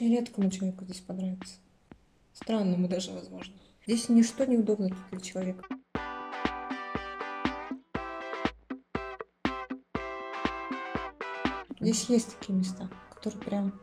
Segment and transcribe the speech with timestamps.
[0.00, 1.56] Очень редкому человеку здесь понравится.
[2.32, 3.52] Странному даже, возможно.
[3.86, 5.62] Здесь ничто не удобно для человека.
[11.78, 13.80] Здесь есть такие места, которые прям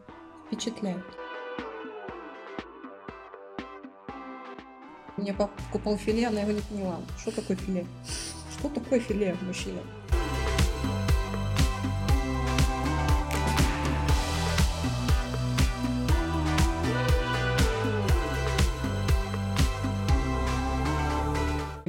[0.47, 1.05] впечатляют.
[5.17, 6.99] Мне папа покупал филе, она его не поняла.
[7.19, 7.85] Что такое филе?
[8.57, 9.83] Что такое филе, мужчина?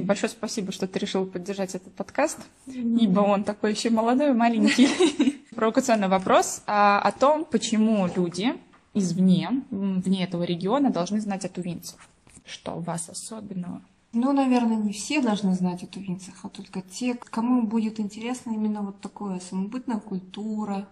[0.09, 4.89] Большое спасибо, что ты решил поддержать этот подкаст, ибо он такой еще молодой, маленький.
[5.55, 8.55] Провокационный вопрос а, о том, почему люди
[8.95, 11.99] извне, вне этого региона, должны знать о тувинцах.
[12.43, 13.83] Что у вас особенного?
[14.11, 18.81] Ну, наверное, не все должны знать о тувинцах, а только те, кому будет интересно именно
[18.81, 20.87] вот такое самобытная культура,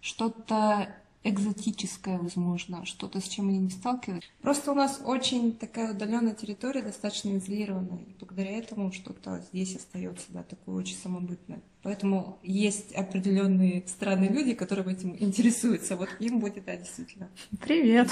[0.00, 0.88] что-то
[1.28, 4.22] экзотическое, возможно, что-то, с чем они не сталкивались.
[4.40, 10.26] Просто у нас очень такая удаленная территория, достаточно изолированная, и благодаря этому что-то здесь остается,
[10.28, 11.60] да, такое очень самобытное.
[11.82, 15.96] Поэтому есть определенные странные люди, которые этим интересуются.
[15.96, 17.28] Вот им будет, да, действительно.
[17.60, 18.08] Привет.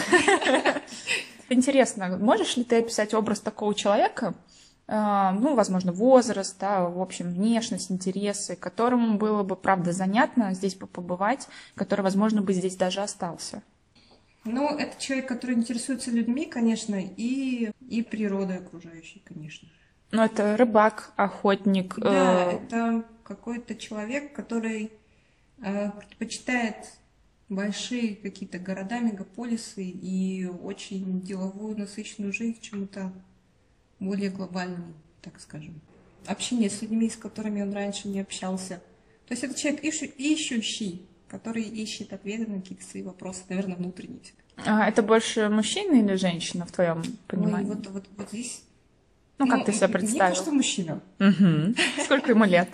[1.49, 4.35] Интересно, можешь ли ты описать образ такого человека,
[4.87, 10.87] ну, возможно, возраст, да, в общем, внешность, интересы, которому было бы, правда, занятно здесь бы
[10.87, 13.63] побывать, который, возможно, бы здесь даже остался.
[14.45, 19.69] Ну, это человек, который интересуется людьми, конечно, и, и природой окружающей, конечно.
[20.13, 21.99] Ну, это рыбак, охотник.
[21.99, 22.57] Да, э...
[22.57, 24.93] это какой-то человек, который
[25.63, 26.77] э, предпочитает
[27.49, 33.13] большие какие-то города, мегаполисы и очень деловую, насыщенную жизнь чему-то
[34.01, 35.81] более глобальный, так скажем.
[36.27, 38.83] Общение с людьми, с которыми он раньше не общался.
[39.27, 44.21] То есть это человек ищу, ищущий, который ищет ответы на какие-то свои вопросы, наверное, внутренние.
[44.57, 47.69] А это больше мужчина или женщина в твоем понимании?
[47.69, 48.63] Ой, вот, вот, вот здесь.
[49.39, 50.31] Ну, как ну, ты себя представил?
[50.31, 51.03] Не то, что мужчина.
[51.19, 51.75] Угу.
[52.05, 52.69] Сколько ему лет?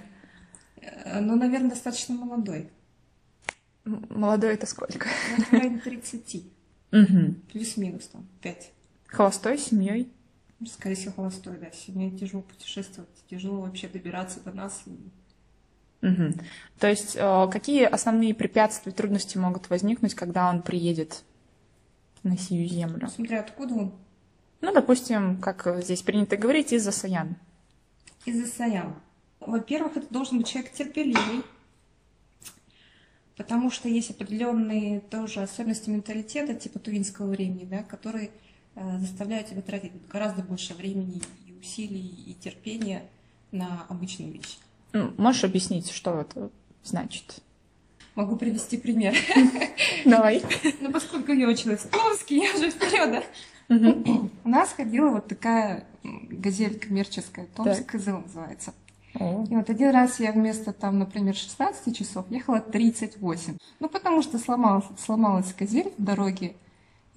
[0.82, 2.68] Э, ну, наверное, достаточно молодой.
[3.84, 5.08] Молодой это сколько?
[5.36, 6.44] Ну, в районе 30.
[6.92, 7.34] Угу.
[7.52, 8.72] Плюс-минус там, 5.
[9.06, 10.12] Холостой, семьей?
[10.66, 11.70] Скорее всего, холостой, да.
[11.72, 14.82] Сегодня тяжело путешествовать, тяжело вообще добираться до нас.
[16.02, 16.32] Угу.
[16.78, 21.22] То есть э, какие основные препятствия, трудности могут возникнуть, когда он приедет
[22.22, 23.08] на сию землю?
[23.08, 23.94] Смотря откуда он.
[24.60, 27.36] Ну, допустим, как здесь принято говорить, из-за Саян.
[28.26, 28.94] Из-за Саян.
[29.40, 31.42] Во-первых, это должен быть человек терпеливый,
[33.38, 39.62] потому что есть определенные тоже особенности менталитета, типа тувинского времени, да, которые Э, заставляют тебя
[39.62, 43.02] тратить гораздо больше времени и усилий и терпения
[43.52, 44.58] на обычные вещи.
[44.92, 46.50] Можешь объяснить, что это
[46.84, 47.40] значит?
[48.14, 49.14] Могу привести пример.
[50.04, 50.42] Давай.
[50.80, 53.24] Ну, поскольку я училась в Томске, я уже вперед?
[54.44, 58.74] У нас ходила вот такая газель коммерческая, Томск КЗЛ называется.
[59.14, 63.56] И вот один раз я вместо там, например, 16 часов ехала 38.
[63.80, 66.54] Ну, потому что сломалась, сломалась газель в дороге,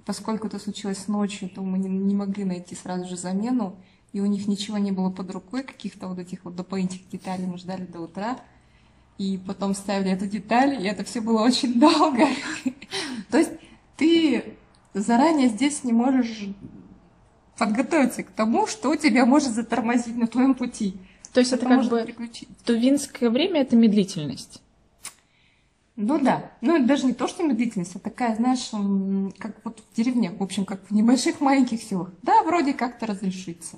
[0.06, 3.76] Поскольку это случилось ночью, то мы не, не могли найти сразу же замену,
[4.12, 7.58] и у них ничего не было под рукой, каких-то вот этих вот дополнительных деталей мы
[7.58, 8.40] ждали до утра,
[9.18, 12.28] и потом ставили эту деталь, и это все было очень долго.
[13.30, 13.52] То есть
[13.96, 14.56] ты
[14.94, 16.50] заранее здесь не можешь
[17.58, 20.96] подготовиться к тому, что у тебя может затормозить на твоем пути.
[21.32, 22.30] То есть это, это как бы
[22.66, 24.62] тувинское время— это медлительность.
[25.96, 26.52] Ну да.
[26.62, 28.72] Ну, даже не то, что медлительность, а такая, знаешь,
[29.38, 32.10] как вот в деревнях, в общем, как в небольших маленьких селах.
[32.24, 33.78] Да, вроде как-то разрешится.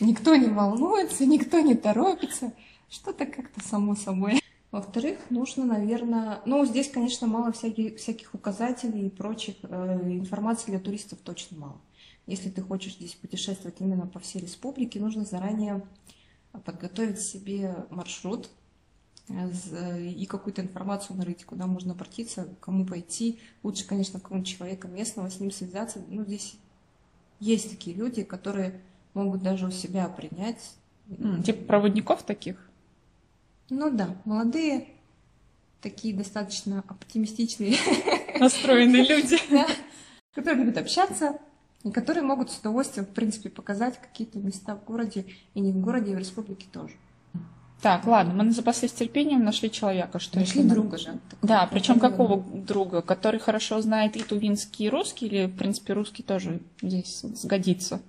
[0.00, 2.52] Никто не волнуется, никто не торопится.
[2.90, 4.40] Что-то как-то само собой.
[4.70, 6.40] Во-вторых, нужно, наверное...
[6.46, 9.54] Ну, здесь, конечно, мало всяких, всяких указателей и прочих.
[9.62, 11.80] Э, информации для туристов точно мало.
[12.26, 15.86] Если ты хочешь здесь путешествовать именно по всей республике, нужно заранее
[16.64, 18.48] подготовить себе маршрут,
[19.28, 23.40] и какую-то информацию нарыть, куда можно обратиться, кому пойти.
[23.62, 26.02] Лучше, конечно, какого-нибудь человека местного, с ним связаться.
[26.08, 26.56] Ну, здесь
[27.40, 28.80] есть такие люди, которые
[29.14, 30.74] могут даже у себя принять.
[31.44, 32.70] Типа проводников таких?
[33.70, 34.88] Ну да, молодые,
[35.80, 37.76] такие достаточно оптимистичные.
[38.40, 39.38] Настроенные люди.
[40.34, 41.38] Которые любят общаться,
[41.82, 45.80] и которые могут с удовольствием, в принципе, показать какие-то места в городе, и не в
[45.80, 46.94] городе, и в республике тоже.
[47.80, 50.18] Так, ладно, мы запаслись терпением, нашли человека.
[50.18, 51.18] Что нашли если друга же.
[51.42, 53.02] Да, причем какого друга?
[53.02, 58.00] Который хорошо знает и тувинский, и русский, или, в принципе, русский тоже здесь сгодится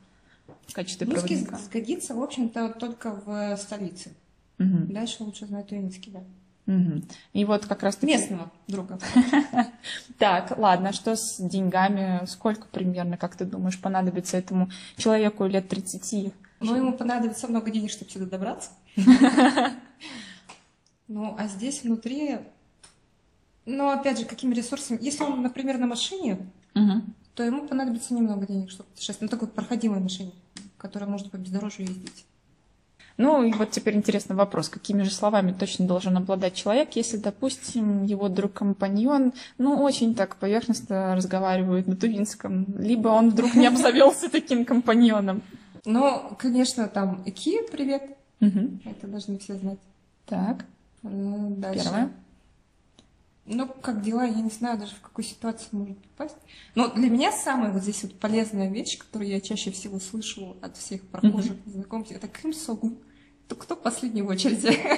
[0.68, 1.58] в качестве русский проводника?
[1.58, 4.14] сгодится, в общем-то, только в столице.
[4.60, 4.94] Угу.
[4.94, 6.24] Дальше лучше знать тувинский, да.
[6.66, 7.04] Мгм.
[7.34, 8.14] И вот как раз таки...
[8.14, 9.00] Местного друга.
[10.18, 12.26] Так, ладно, что с деньгами?
[12.26, 16.34] Сколько примерно, как ты думаешь, понадобится этому человеку лет 30?
[16.62, 18.70] Ну, ему понадобится много денег, чтобы сюда добраться.
[21.08, 22.40] Ну, а здесь внутри...
[23.68, 24.98] Ну, опять же, какими ресурсами?
[25.02, 26.40] Если он, например, на машине,
[27.36, 29.32] то ему понадобится немного денег, чтобы путешествовать.
[29.32, 30.32] Ну, такой проходимой машине,
[30.78, 32.26] которая может по бездорожью ездить.
[33.18, 34.68] Ну и вот теперь интересный вопрос.
[34.68, 41.16] Какими же словами точно должен обладать человек, если, допустим, его друг-компаньон, ну, очень так поверхностно
[41.16, 45.44] разговаривает на тувинском, либо он вдруг не обзавелся таким компаньоном?
[45.86, 48.82] Но, конечно, там ИКИ, привет, Мгм.
[48.86, 49.80] это должны все знать.
[50.26, 50.66] Так,
[51.04, 51.84] Ну, Дальше.
[51.84, 52.12] первое.
[53.48, 56.36] Ну, как дела, я не знаю даже, в какую ситуацию может попасть.
[56.74, 60.76] Но для меня самая вот здесь вот полезная вещь, которую я чаще всего слышу от
[60.78, 62.94] всех прохожих, знакомых, это Ким Согу.
[63.48, 64.76] То кто в последней очереди?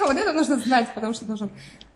[0.00, 1.50] Вот это нужно знать, потому что должен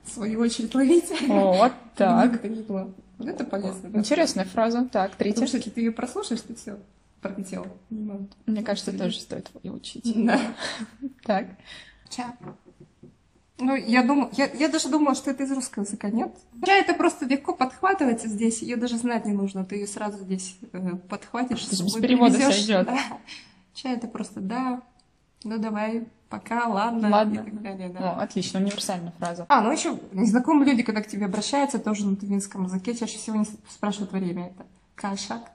[0.04, 1.10] свою очередь ловить.
[1.26, 2.40] Вот так.
[2.40, 2.94] То.
[3.18, 3.88] Вот это полезно.
[3.98, 4.88] Интересная фраза.
[4.92, 5.46] Так, Потому третья.
[5.46, 6.78] что если ты ее прослушаешь, ты все
[7.20, 7.66] пролетел.
[7.90, 8.28] Не могу.
[8.46, 10.12] Мне кажется, тоже стоит ее учить.
[10.14, 10.40] Да.
[11.24, 11.46] Так.
[12.08, 12.36] Ча.
[13.58, 16.36] Ну, я думаю, я, я даже думала, что это из русского языка, нет?
[16.64, 20.58] Ча это просто легко подхватывается здесь, ее даже знать не нужно, ты ее сразу здесь
[20.72, 21.66] э, подхватишь.
[21.66, 22.86] С без перевода сойдёт.
[22.86, 22.98] Да.
[23.72, 24.82] Ча это просто да,
[25.42, 27.40] ну давай, пока, ладно, Ладно.
[27.40, 28.12] и так далее, О, да.
[28.16, 29.46] отлично, универсальная фраза.
[29.48, 33.36] А, ну еще незнакомые люди, когда к тебе обращаются, тоже на тувинском языке, чаще всего
[33.36, 34.48] не спрашивают время.
[34.48, 35.50] Это кашак.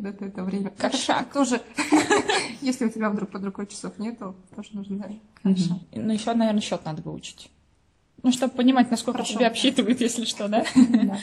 [0.00, 0.68] Вот это, это время.
[0.68, 1.30] Это Кашак.
[1.30, 1.60] тоже,
[2.62, 4.96] если у тебя вдруг под рукой часов нету, тоже нужно.
[5.42, 5.80] Мгм.
[5.92, 7.50] Ну, еще, наверное, счет надо выучить.
[8.22, 9.34] Ну, чтобы понимать, насколько Хорошо.
[9.34, 10.64] тебя обсчитывают, если что, да?
[10.74, 11.18] Да.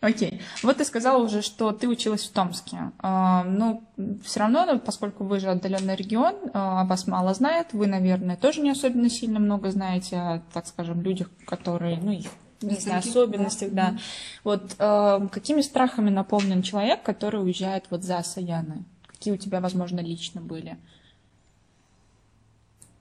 [0.00, 0.40] Окей.
[0.62, 2.90] Вот ты сказала уже, что ты училась в Томске.
[2.98, 3.84] А, ну,
[4.24, 8.36] все равно, ну, поскольку вы же отдаленный регион, а, о вас мало знает, вы, наверное,
[8.36, 12.26] тоже не особенно сильно много знаете о, так скажем, людях, которые, ну, их
[12.62, 13.90] не знаю, особенностях, да.
[13.90, 13.98] да.
[14.44, 18.84] Вот а, какими страхами наполнен человек, который уезжает вот за Саяны?
[19.06, 20.78] Какие у тебя, возможно, лично были?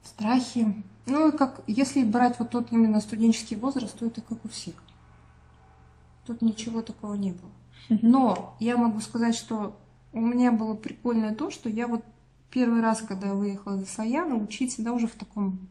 [0.03, 0.83] Страхи.
[1.05, 4.75] Ну, как если брать вот тот именно студенческий возраст, то это как у всех.
[6.25, 7.51] Тут ничего такого не было.
[8.01, 9.75] Но я могу сказать, что
[10.13, 12.03] у меня было прикольное то, что я вот
[12.51, 15.69] первый раз, когда я выехала за Саяна, учиться, да, уже в таком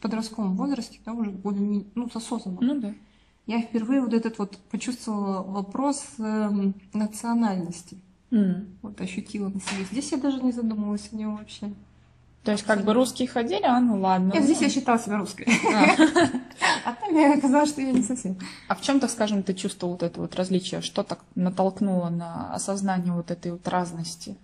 [0.00, 2.60] подростковом возрасте, да, уже более ну, с осознанным.
[2.60, 2.94] Ну да.
[3.46, 7.98] Я впервые вот этот вот почувствовала вопрос эм, национальности.
[8.30, 8.78] М.
[8.82, 9.84] Вот ощутила на себе.
[9.90, 11.72] Здесь я даже не задумывалась о нем вообще.
[12.44, 14.32] То есть как бы русские ходили, а ну ладно.
[14.32, 15.46] Нет, здесь я считала себя русской.
[15.74, 15.96] А.
[16.84, 18.36] А там мне оказалось, что я не совсем.
[18.66, 20.80] А в чем, так скажем, ты чувствовал вот это вот различие?
[20.80, 24.36] Что так натолкнуло на осознание вот этой вот разности?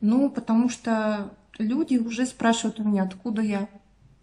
[0.00, 3.68] Ну, потому что люди уже спрашивают у меня, откуда я,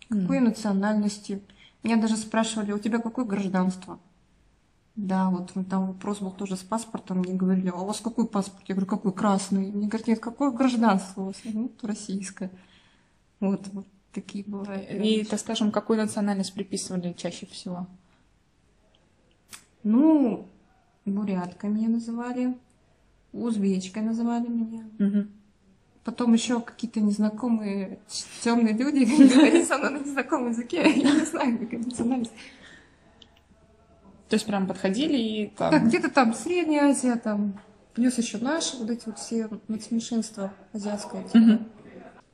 [0.10, 1.42] какой национальности.
[1.84, 4.00] Меня даже спрашивали, у тебя какое гражданство?
[4.96, 7.20] Да, вот там вопрос был тоже с паспортом.
[7.20, 8.64] Мне говорили, а у вас какой паспорт?
[8.68, 9.72] Я говорю, какой красный?
[9.72, 11.36] Мне говорят, нет, какое гражданство у вас?
[11.44, 12.52] Ну, российское.
[13.40, 14.88] Вот, вот такие бывают.
[14.90, 17.88] И, так скажем, какую национальность приписывали чаще всего?
[19.82, 20.48] Ну,
[21.06, 22.58] буряткой меня называли,
[23.34, 24.90] узбечкой называли меня.
[25.00, 25.32] Мгм.
[26.04, 28.00] Потом еще какие-то незнакомые
[28.44, 30.84] темные люди говорили со мной на незнакомом языке.
[30.84, 32.34] Я не знаю, какая национальность.
[34.28, 35.72] То есть прям подходили и там...
[35.72, 37.60] Так, где-то там Средняя Азия, там,
[37.94, 41.24] плюс еще наши, вот эти вот все нацменьшинства азиатское.
[41.24, 41.38] типа.
[41.38, 41.68] Мгм.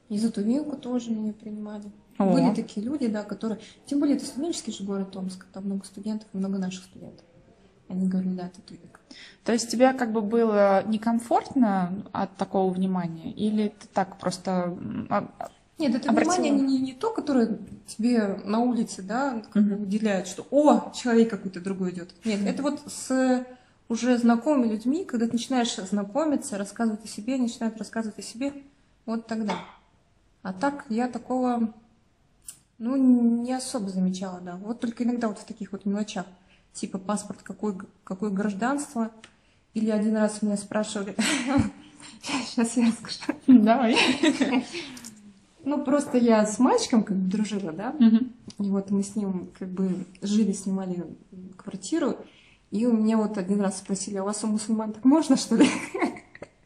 [0.10, 1.92] И за Тувинку тоже меня принимали.
[2.18, 2.34] О.
[2.34, 3.60] Были такие люди, да, которые...
[3.86, 7.26] Тем более, это студенческий же город Томск, там много студентов, много наших студентов.
[7.90, 9.00] Они говорили, да, это Тувинка.
[9.44, 13.32] То есть тебе как бы было некомфортно от такого внимания?
[13.32, 14.78] Или ты так просто...
[15.10, 15.28] а-
[15.80, 16.36] Нет, это Обратила.
[16.36, 21.32] внимание не, не то, которое тебе на улице, да, как бы уделяют, что «О, человек
[21.32, 22.14] какой-то другой идет».
[22.24, 23.46] Нет, это вот с
[23.90, 28.54] уже знакомыми людьми, когда ты начинаешь знакомиться, рассказывать о себе, они начинают рассказывать о себе,
[29.08, 29.56] вот тогда.
[30.44, 31.74] А так я такого,
[32.78, 34.58] ну, не особо замечала, да.
[34.58, 36.28] Вот только иногда вот в таких вот мелочах,
[36.80, 39.12] типа паспорт, какой, какое гражданство,
[39.74, 41.16] или один раз меня спрашивали,
[42.24, 43.40] сейчас я расскажу.
[43.48, 43.98] Давай.
[45.64, 49.68] Ну, просто я с мальчиком как бы дружила, да, и вот мы с ним как
[49.68, 51.06] бы жили, снимали
[51.58, 52.18] квартиру,
[52.72, 55.56] и у меня вот один раз спросили, а у вас у мусульман так можно, что
[55.56, 55.68] ли?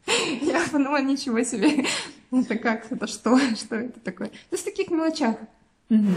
[0.42, 1.86] Я подумала, ничего себе,
[2.30, 4.28] это как, это что, что это такое?
[4.28, 5.36] То есть в таких мелочах.
[5.88, 6.14] Мгм.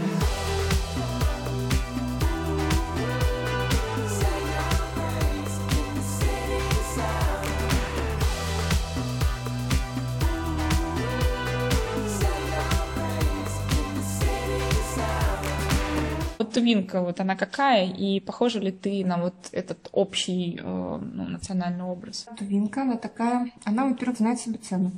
[16.58, 21.84] Тувинка, вот она какая, и похожа ли ты на вот этот общий э, ну, национальный
[21.84, 22.26] образ?
[22.36, 24.92] Тувинка, она такая, она, во-первых, знает себе цену.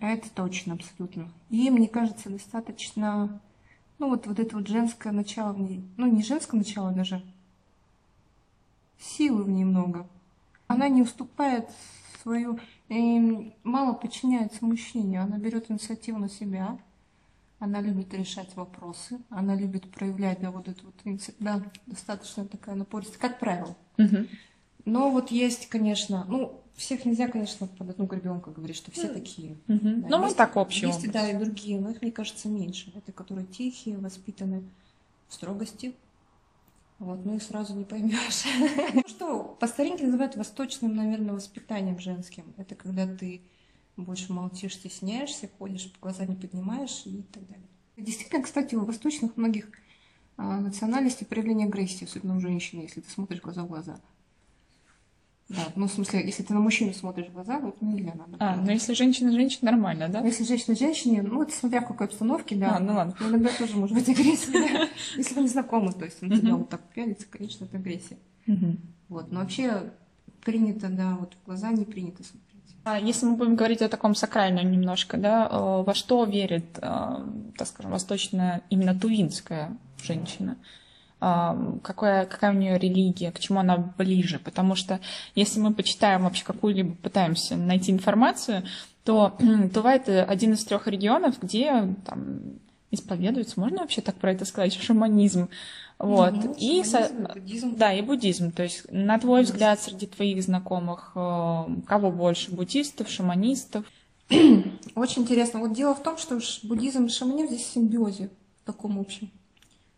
[0.00, 1.28] Это точно, абсолютно.
[1.50, 3.40] И, мне кажется, достаточно,
[3.98, 7.22] ну, вот, вот это вот женское начало в ней, ну, не женское начало даже,
[8.98, 10.06] силы в ней много.
[10.66, 11.68] Она не уступает
[12.22, 12.58] свою,
[12.88, 16.76] и мало подчиняется мужчине, она берет инициативу на себя,
[17.58, 23.18] она любит решать вопросы, она любит проявлять, да, вот эту вот, да, достаточно такая напористая,
[23.18, 23.76] как правило.
[23.96, 24.28] Мгм.
[24.84, 29.56] Но вот есть, конечно, ну, всех нельзя, конечно, под одну гребенку говорить, что все такие.
[29.66, 30.02] Мгм.
[30.02, 32.92] Да, Ну, мы есть- так общий Есть, да, и другие, но их, мне кажется, меньше.
[32.94, 34.62] Это которые тихие, воспитаны
[35.28, 35.94] в строгости.
[36.98, 38.44] Вот, ну и сразу не поймешь.
[38.94, 42.44] Ну что, по старинке называют восточным, наверное, воспитанием женским.
[42.56, 43.40] Это когда ты
[43.96, 47.66] больше молчишь, стесняешься, ходишь, глаза не поднимаешь и так далее.
[47.96, 49.70] Действительно, кстати, у восточных многих
[50.36, 53.98] а, национальностей проявление агрессии, особенно у женщины, если ты смотришь глаза в глаза.
[55.48, 58.36] Да, ну, в смысле, если ты на мужчину смотришь в глаза, вот нельзя надо.
[58.40, 60.20] А, ну если женщина женщина, нормально, да?
[60.20, 62.76] Но Если женщина женщине, ну, это смотря в какой обстановке, да.
[62.76, 63.14] А, ну ладно.
[63.20, 64.88] Но Иногда тоже может быть агрессия.
[65.16, 68.18] Если вы не знакомы, то есть на тебя вот так пялится, конечно, это агрессия.
[69.08, 69.92] Вот, но вообще
[70.44, 72.45] принято, да, вот в глаза не принято смотреть.
[72.86, 77.16] А если мы будем говорить о таком сакральном немножко, да, э, во что верит, э,
[77.58, 80.56] так скажем, восточная, именно тувинская женщина?
[81.18, 84.38] А, Какая, какая у нее религия, к чему она ближе?
[84.38, 85.00] Потому что
[85.34, 88.62] если мы почитаем вообще какую-либо, пытаемся найти информацию,
[89.02, 89.36] то
[89.74, 92.60] Тува— это один из трех регионов, где там
[92.92, 95.48] исповедуется, можно вообще так про это сказать, шаманизм.
[95.98, 96.32] Вот.
[96.32, 97.76] Ну, и со- буддизм.
[97.76, 98.52] да, и буддизм.
[98.52, 102.50] То есть, на твой взгляд, среди твоих знакомых, э, кого больше?
[102.52, 103.86] Буддистов, шаманистов?
[104.94, 105.60] Очень интересно.
[105.60, 108.30] Вот дело в том, что буддизм и шаманизм здесь в симбиозе,
[108.62, 109.30] в таком общем.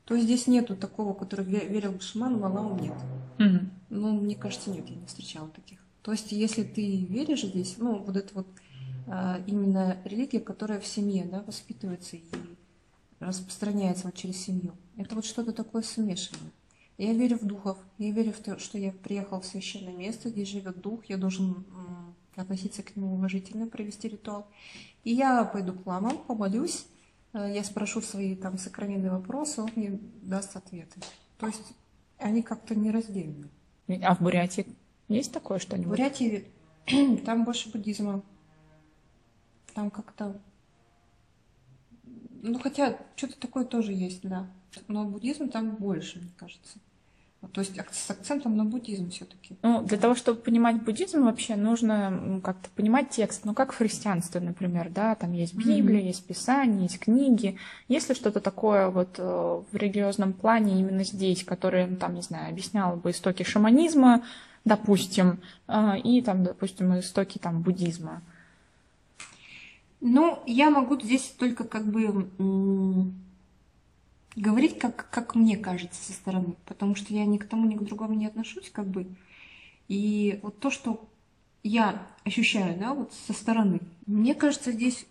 [0.05, 2.95] То есть здесь нету такого, который ве- верил бы шаману, а Аллаху нет.
[3.38, 3.71] Мгм.
[3.90, 5.78] Ну, мне кажется, нет, я не встречала таких.
[6.02, 8.47] То есть, если ты веришь здесь, ну, вот это вот
[9.09, 12.23] а, именно религия, которая в семье, да, воспитывается и
[13.21, 14.73] распространяется вот через семью.
[14.99, 16.50] Это вот что-то такое смешанное.
[16.99, 20.45] Я верю в духов, я верю в то, что я приехал в священное место, где
[20.45, 21.64] живет дух, я должен
[22.35, 24.49] относиться к нему уважительно, провести ритуал.
[25.05, 26.87] И я пойду к ламам, помолюсь,
[27.33, 31.00] э, я спрошу свои там сокровенные вопросы, он мне даст ответы.
[31.38, 31.73] То есть
[32.19, 33.49] они как-то нераздельны.
[34.02, 34.67] А в Бурятии
[35.07, 35.90] есть такое В что-нибудь?
[35.90, 36.49] Бурятии
[37.25, 38.23] там больше буддизма.
[39.75, 40.40] Там как-то...
[42.43, 44.49] Ну, хотя что-то такое тоже есть, да.
[44.88, 46.78] Но буддизм там больше, мне кажется.
[47.52, 49.54] То есть с акцентом на буддизм все-таки.
[49.62, 53.44] Ну, для того, чтобы понимать буддизм, вообще нужно как-то понимать текст.
[53.44, 56.06] Ну, как в христианстве, например, да, там есть Библия, Мгм.
[56.08, 57.56] есть Писание, есть книги.
[57.87, 62.22] Есть ли что-то такое вот э, в религиозном плане именно здесь, которое, ну, там, не
[62.22, 64.25] знаю, объясняло бы истоки шаманизма,
[64.64, 68.20] допустим, э, и там, допустим, истоки там буддизма?
[70.00, 72.28] Ну, я могу здесь только как бы
[74.37, 77.82] говорить, как, как мне кажется со стороны, потому что я ни к тому, ни к
[77.82, 79.06] другому не отношусь, как бы.
[79.88, 81.08] И вот то, что
[81.62, 85.06] я ощущаю, да, вот со стороны, мне кажется, здесь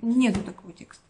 [0.00, 1.02] нету такого текста.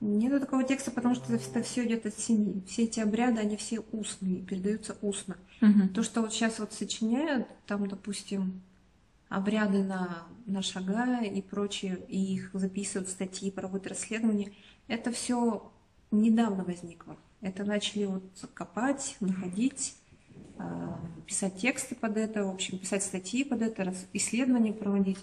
[0.00, 2.62] Нету такого текста, потому что это все идет от семьи.
[2.66, 5.36] Все эти обряды, они все устные, передаются устно.
[5.94, 8.62] То, что вот сейчас вот сочиняют, там, допустим,
[9.28, 14.52] обряды на, на шага и прочее, и их записывают в статьи, проводят расследования,
[14.88, 15.70] это все
[16.10, 17.16] недавно возникло.
[17.40, 18.24] Это начали вот
[18.54, 19.94] копать, находить,
[20.58, 25.18] а, писать тексты под это, в общем, писать статьи под это, исследования проводить.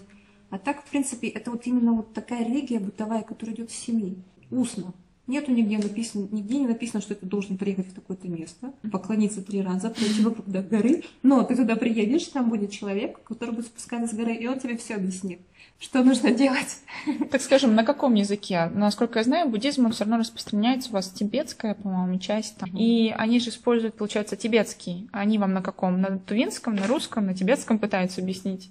[0.50, 4.16] А так, в принципе, это вот именно вот такая религия бытовая, которая идет с семьи,
[4.50, 4.94] устно.
[5.26, 9.60] Нету нигде написано, нигде не написано, что ты должен приехать в такое-то место, поклониться три
[9.60, 14.16] раза, пройти вокруг горы, но ты туда приедешь, там будет человек, который будет спускаться с
[14.16, 15.40] горы, и он тебе все объяснит,
[15.78, 16.78] что нужно делать.
[17.30, 18.70] Так скажем, на каком языке?
[18.74, 22.70] Насколько я знаю, буддизм он все равно распространяется у вас тибетская, по-моему, часть там.
[22.76, 25.08] И они же используют, получается, тибетский.
[25.12, 26.00] Они вам на каком?
[26.00, 28.70] На тувинском, на русском, на тибетском пытаются объяснить?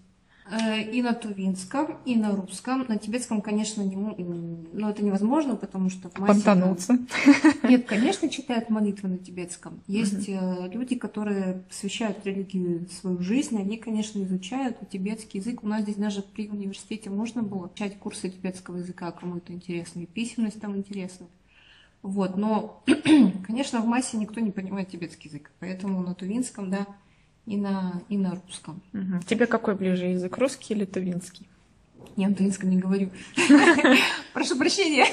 [0.49, 2.85] Э, И на тувинском, и на русском.
[2.87, 6.09] На тибетском, конечно, не, м, ну, это невозможно, потому что.
[6.09, 6.97] Понтануться.
[7.63, 9.81] Нет, конечно, читают молитвы на тибетском.
[9.87, 15.63] Есть э, люди, которые посвящают религию свою жизнь, они, конечно, изучают тибетский язык.
[15.63, 20.01] У нас здесь даже при университете можно было начать курсы тибетского языка, кому это интересно,
[20.01, 21.27] и письменность там интересна.
[22.03, 22.83] Вот, но,
[23.45, 26.87] конечно, в массе никто не понимает тибетский язык, поэтому на тувинском, да,
[27.47, 28.81] и на, и на русском.
[28.91, 29.21] Мгм.
[29.21, 31.47] Тебе какой ближе язык, русский или тувинский?
[32.17, 33.09] Я на тувинском не говорю.
[34.33, 35.05] Прошу прощения.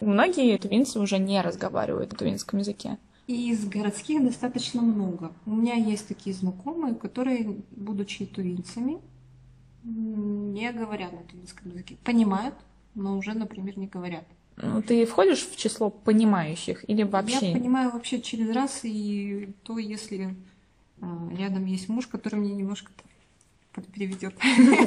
[0.00, 2.98] Многие тувинцы уже не разговаривают на тувинском языке.
[3.26, 5.32] Из городских достаточно много.
[5.46, 8.98] У меня есть такие знакомые, которые, будучи тувинцами,
[9.82, 11.96] не говорят на тувинском языке.
[12.04, 12.54] Понимают,
[12.94, 14.24] но уже, например, не говорят.
[14.56, 17.52] Ну, ты входишь в число понимающих или вообще?
[17.52, 20.34] Я понимаю вообще через раз, и то, если
[21.36, 22.90] рядом есть муж, который мне немножко
[23.94, 24.34] переведет.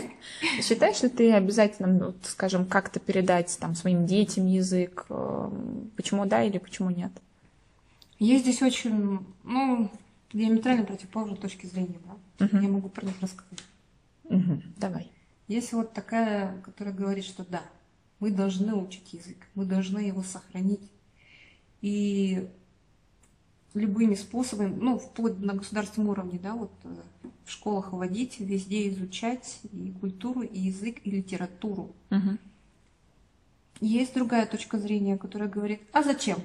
[0.62, 5.05] Считаешь ли ты обязательно, вот, скажем, как-то передать там своим детям язык?
[5.10, 7.12] Эм, почему да или почему нет?
[8.20, 9.89] Есть здесь очень, ну,
[10.32, 12.46] диаметрально противоположные точки зрения, да?
[12.46, 12.58] Угу.
[12.58, 13.63] Я могу про них рассказать.
[14.25, 14.62] Угу.
[14.77, 15.10] Давай.
[15.48, 17.63] Есть вот такая, которая говорит, что да,
[18.20, 20.91] мы должны учить язык, мы должны его сохранить.
[21.82, 22.48] И
[23.74, 26.96] любыми способами, ну, вплоть на государственном уровне, да, вот э,
[27.46, 31.92] в школах вводить, везде изучать и культуру, и язык, и литературу.
[32.12, 32.38] Угу.
[33.82, 36.38] Есть другая точка зрения, которая говорит, а зачем?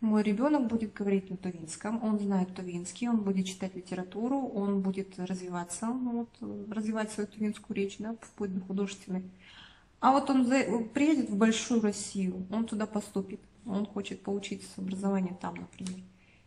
[0.00, 5.18] Мой ребенок будет говорить на тувинском, он знает тувинский, он будет читать литературу, он будет
[5.18, 9.22] развиваться, ну, вот, развивать свою тувинскую речь, да, вплоть до художественной.
[10.00, 10.46] А вот он
[10.90, 16.02] приедет в большую Россию, он туда поступит, он хочет получить образование там, например.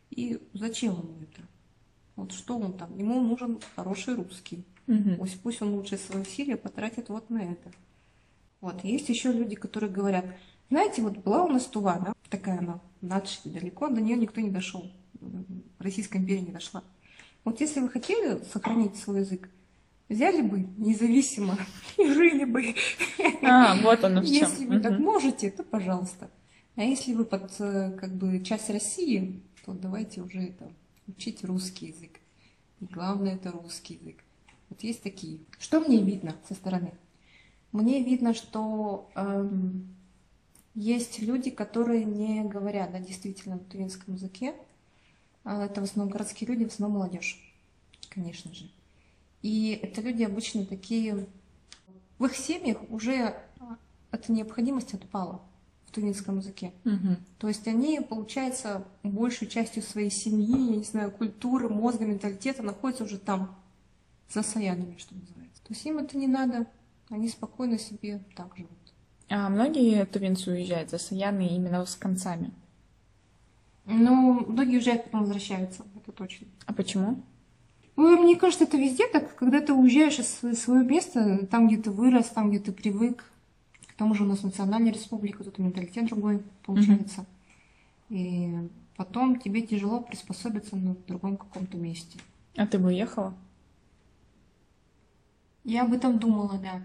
[0.10, 1.42] И зачем ему это?
[2.16, 2.98] Вот что он там?
[2.98, 4.66] Ему нужен хороший русский.
[4.88, 5.16] Угу.
[5.18, 7.72] Пусть, пусть он лучше свои усилия потратит вот на это.
[8.62, 8.84] Вот.
[8.84, 10.26] Есть еще люди, которые говорят,
[10.70, 14.50] знаете, вот была у нас Тува, да, такая она, надши далеко, до нее никто не
[14.50, 14.92] дошел.
[15.80, 16.84] Российская империя не дошла.
[17.44, 19.50] Вот если вы хотели сохранить свой язык,
[20.10, 21.58] взяли бы независимо
[21.98, 22.76] и жили бы.
[23.44, 24.34] А, вот оно в чем.
[24.34, 24.84] Если вы угу.
[24.84, 26.30] так можете, то пожалуйста.
[26.76, 30.72] А если вы под э, как бы часть России, то давайте уже это
[31.08, 32.20] учить русский язык.
[32.80, 34.24] И главное это русский язык.
[34.70, 35.40] Вот есть такие.
[35.60, 36.94] Что мне видно со стороны?
[37.72, 39.96] Мне видно, что эм,
[40.76, 44.56] есть люди, которые не говорят да, действительно на тувинском языке.
[45.44, 47.40] А это в основном городские люди, в основном молодежь,
[48.10, 48.70] конечно же.
[49.42, 51.28] И это люди обычно такие...
[52.18, 53.42] В их семьях уже
[54.12, 55.42] эта необходимость отпала
[55.90, 56.72] в тувинском языке.
[56.86, 57.18] Угу.
[57.40, 63.04] То есть они, получается, большей частью своей семьи, я не знаю, культуры, мозга, менталитета находятся
[63.04, 63.56] уже там,
[64.30, 65.64] за саянами, что называется.
[65.64, 66.68] То есть им это не надо,
[67.10, 68.72] они спокойно себе так живут.
[69.30, 72.52] А многие тувинцы уезжают за Саяны именно с концами?
[73.86, 76.48] Ну, многие уезжают, потом возвращаются, это точно.
[76.66, 77.24] А почему?
[77.96, 81.90] Ну, мне кажется, это везде так, когда ты уезжаешь из своего места, там, где ты
[81.90, 83.24] вырос, там, где ты привык.
[84.00, 87.26] Тому же у нас национальная республика, тут менталитет другой получается.
[88.08, 88.16] Mm-hmm.
[88.16, 92.18] И потом тебе тяжело приспособиться на другом каком-то месте.
[92.56, 93.34] А ты бы уехала?
[95.66, 96.82] Я об этом думала, да.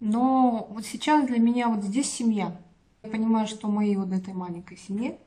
[0.00, 2.58] Но вот сейчас для меня вот здесь семья.
[3.02, 5.18] Я понимаю, что моей вот этой маленькой семье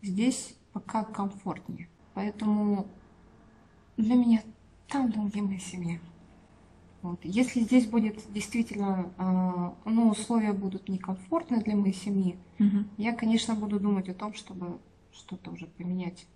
[0.00, 1.88] здесь пока комфортнее.
[2.14, 2.86] Поэтому
[3.96, 4.44] для меня
[4.86, 5.98] там где моя семья.
[7.02, 7.18] Вот.
[7.24, 12.84] Если здесь будет действительно, э, ну, условия будут некомфортные для моей семьи, угу.
[12.96, 14.78] я, конечно, буду думать о том, чтобы
[15.12, 16.26] что-то уже поменять.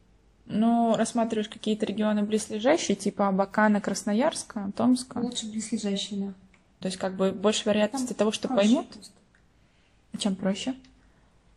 [0.46, 5.18] Ну, рассматриваешь какие-то регионы близлежащие, типа Абакана, Красноярска, Томска?
[5.18, 6.34] Лучше близлежащие, да.
[6.80, 8.88] То есть как бы больше вероятности Там того, что поймут?
[8.88, 9.12] Просто.
[10.12, 10.74] А чем проще?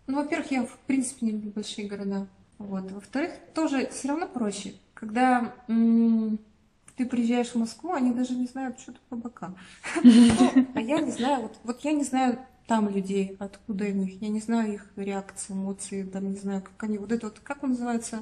[0.08, 2.28] Ну, во-первых, я в принципе не люблю большие города.
[2.58, 2.92] Вот.
[2.92, 4.74] Во-вторых, тоже все равно проще.
[4.94, 6.40] Когда м-
[7.00, 9.56] ты приезжаешь в Москву, они даже не знают, что такое бока.
[10.04, 14.22] Ну, а я не знаю, вот, вот я не знаю там людей, откуда у них,
[14.22, 17.64] я не знаю их реакции, эмоции, там не знаю, как они, вот это вот, как
[17.64, 18.22] он называется?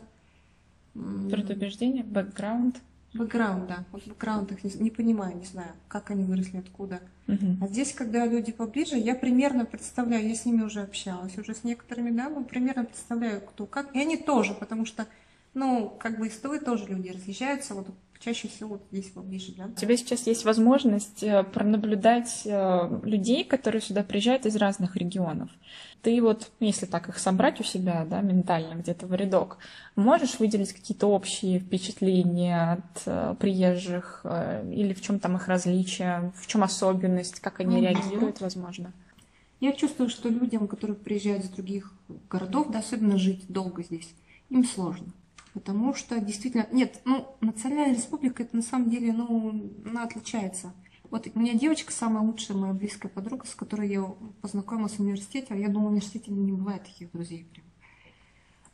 [0.94, 2.78] Предубеждение, бэкграунд
[3.18, 3.84] бэкграунд, да.
[3.92, 7.02] Вот бэкграунд их не, не понимаю, не знаю, как они выросли, откуда.
[7.26, 7.58] Uh-huh.
[7.62, 11.63] А здесь, когда люди поближе, я примерно представляю, я с ними уже общалась, уже с
[11.63, 13.96] некоторыми, да, мы примерно представляю, кто как.
[13.96, 15.08] И они тоже, потому что,
[15.56, 17.88] ну, как бы из ТВ тоже люди разъезжаются, вот
[18.19, 19.65] чаще всего здесь поближе, да.
[19.65, 25.49] У тебя сейчас есть возможность э, пронаблюдать э, людей, которые сюда приезжают из разных регионов.
[26.01, 29.58] Ты вот, если так их собрать у себя, да, ментально где-то в рядок,
[29.95, 34.25] можешь выделить какие-то общие впечатления от э, приезжих
[34.71, 37.82] или в чем там их различия, в чем особенность, как они mm-hmm.
[37.82, 38.93] реагируют, возможно?
[39.60, 41.91] Я чувствую, что людям, которые приезжают из других
[42.30, 44.10] городов, да, особенно жить долго здесь,
[44.49, 45.08] им сложно
[45.58, 50.72] потому что действительно, нет, ну, национальная республика, это на самом деле, ну, она отличается.
[51.10, 54.04] Вот у меня девочка самая лучшая, моя близкая подруга, с которой я
[54.43, 57.65] познакомилась в университете, а я думала, в университете не бывает таких друзей прям.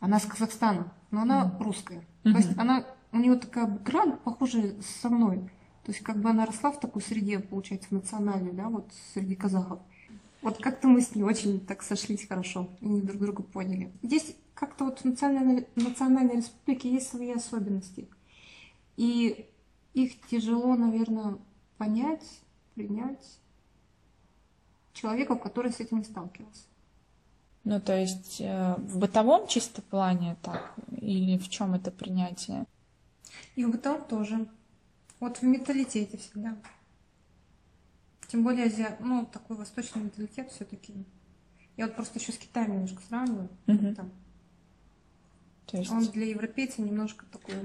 [0.02, 1.64] Она с Казахстана, но она mm-hmm.
[1.64, 2.00] русская.
[2.00, 2.32] Mm-hmm.
[2.34, 5.38] То есть она, у нее такая бэкграунд, похожая со мной.
[5.86, 9.80] То есть как бы она росла в такой среде, получается, национальной, да, вот среди казахов.
[10.42, 13.94] Вот как-то мы с ней очень так сошлись хорошо и друг друга поняли.
[14.02, 18.08] Здесь как-то вот в национальной, национальной республике есть свои особенности.
[18.96, 19.46] И
[19.94, 21.38] их тяжело, наверное,
[21.78, 22.24] понять,
[22.74, 23.40] принять
[24.94, 26.64] человеку, который с этим не сталкивался.
[27.66, 30.74] Ну, то есть э, в бытовом чисто плане так?
[31.02, 32.66] Или в чем это принятие?
[33.56, 34.48] И в бытовом тоже.
[35.20, 36.58] Вот в менталитете всегда.
[38.30, 40.94] Тем более, ну, такой восточный менталитет все-таки.
[41.76, 43.50] Я вот просто еще с Китаем немножко сравниваю.
[43.68, 43.96] Мгм.
[43.96, 44.12] Там.
[45.66, 45.92] То есть...
[45.92, 47.56] Он для европейца немножко такой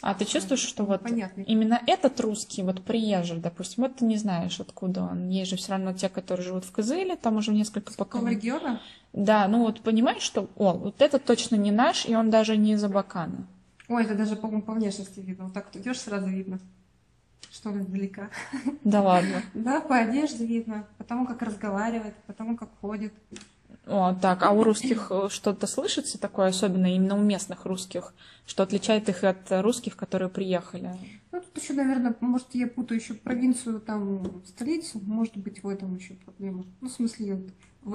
[0.00, 1.44] А ты чувствуешь, что вот понятный.
[1.44, 5.28] именно этот русский, вот приезжий, допустим, вот ты не знаешь, откуда он.
[5.28, 8.34] Есть же все равно те, которые живут в Кызыле, там уже несколько поколений.
[8.36, 8.80] региона?
[9.12, 12.72] Да, ну вот понимаешь, что, о, вот это точно не наш, и он даже не
[12.72, 13.46] из Абакана.
[13.88, 15.44] Ой, это даже, по-моему, по внешности видно.
[15.44, 16.58] Вот так вот идешь, сразу видно,
[17.50, 18.30] что он издалека.
[18.84, 19.42] Да ладно.
[19.54, 23.12] Да, по одежде видно, по тому, как разговаривает, по тому, как ходит.
[23.86, 28.14] О, так, а у русских э, что-то слышится такое, особенно именно у местных русских,
[28.46, 30.96] что отличает их от русских, которые приехали?
[31.32, 35.00] Ну, тут еще, наверное, может, я путаю еще провинцию, там, столицу.
[35.04, 36.64] Может быть, в этом еще проблема.
[36.80, 37.42] Ну, в смысле,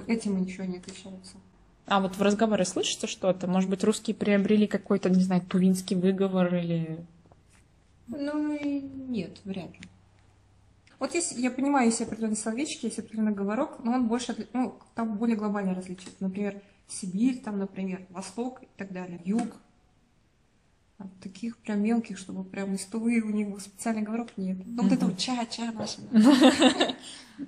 [0.08, 1.38] этим ничего не отличается.
[1.86, 3.48] А вот в разговоре слышится что-то?
[3.48, 7.06] Может быть, русские приобрели какой-то, не знаю, тувинский выговор или...
[8.08, 8.60] Ну,
[9.08, 9.80] нет, вряд ли.
[11.00, 15.18] Вот есть, я понимаю, есть определенные словечки, есть определенный говорок, но он больше, ну, там
[15.18, 16.20] более глобально различит.
[16.20, 19.58] Например, Сибирь, там, например, Восток и так далее, Юг.
[21.00, 24.58] А таких прям мелких, чтобы прям из Тувы у них специальный говорок, нет.
[24.66, 26.02] Ну, вот это вот ча-ча наше.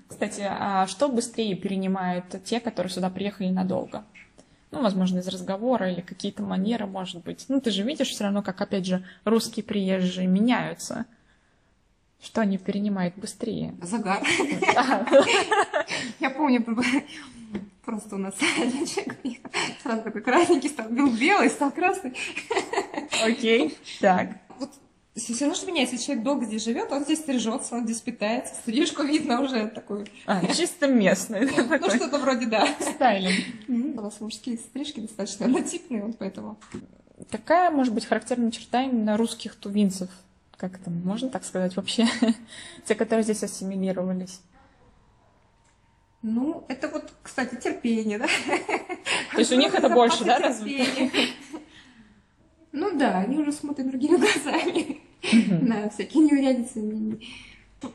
[0.08, 4.06] Кстати, а что быстрее перенимают те, которые сюда приехали надолго?
[4.70, 7.46] Ну, возможно, из разговора или какие-то манеры, может быть.
[7.48, 11.08] Ну, ты же видишь все равно, как, опять же, русские приезжие меняются.
[12.22, 13.74] Что они перенимают быстрее?
[13.82, 14.22] Загар.
[16.20, 16.64] Я помню,
[17.86, 19.18] просто у нас один человек
[19.84, 22.14] сразу такой красненький стал, был белый, стал красный.
[23.24, 23.78] Окей.
[24.02, 24.32] Так.
[24.60, 24.70] Вот
[25.16, 28.54] все равно, что меняется, если человек долго здесь живет, он здесь стрижется, он здесь питается,
[28.56, 31.50] стрижку видно уже такой, А, чисто местный.
[31.50, 32.68] ну что-то вроде, да.
[32.80, 33.46] Стайлинг.
[33.98, 36.58] У нас мужские стрижки достаточно однотипные, вот поэтому.
[37.32, 40.10] Какая может быть характерная черта именно русских тувинцев?
[40.60, 42.06] Как это можно так сказать вообще?
[42.86, 44.42] Те, которые здесь ассимилировались.
[46.22, 48.28] Ну, это вот, кстати, терпение, да?
[49.32, 50.52] То есть у них это больше, да?
[50.52, 51.12] Терпение.
[52.74, 55.00] Ну да, они уже смотрят другими глазами
[55.64, 57.20] на всякие неурядицы.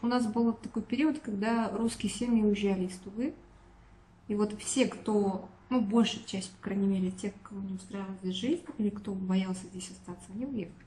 [0.01, 3.35] У нас был такой период, когда русские семьи уезжали из Тувы.
[4.27, 8.37] И вот все, кто, ну, большая часть, по крайней мере, тех, кого не устраивала здесь
[8.37, 10.87] жизнь, или кто боялся здесь остаться, они уехали.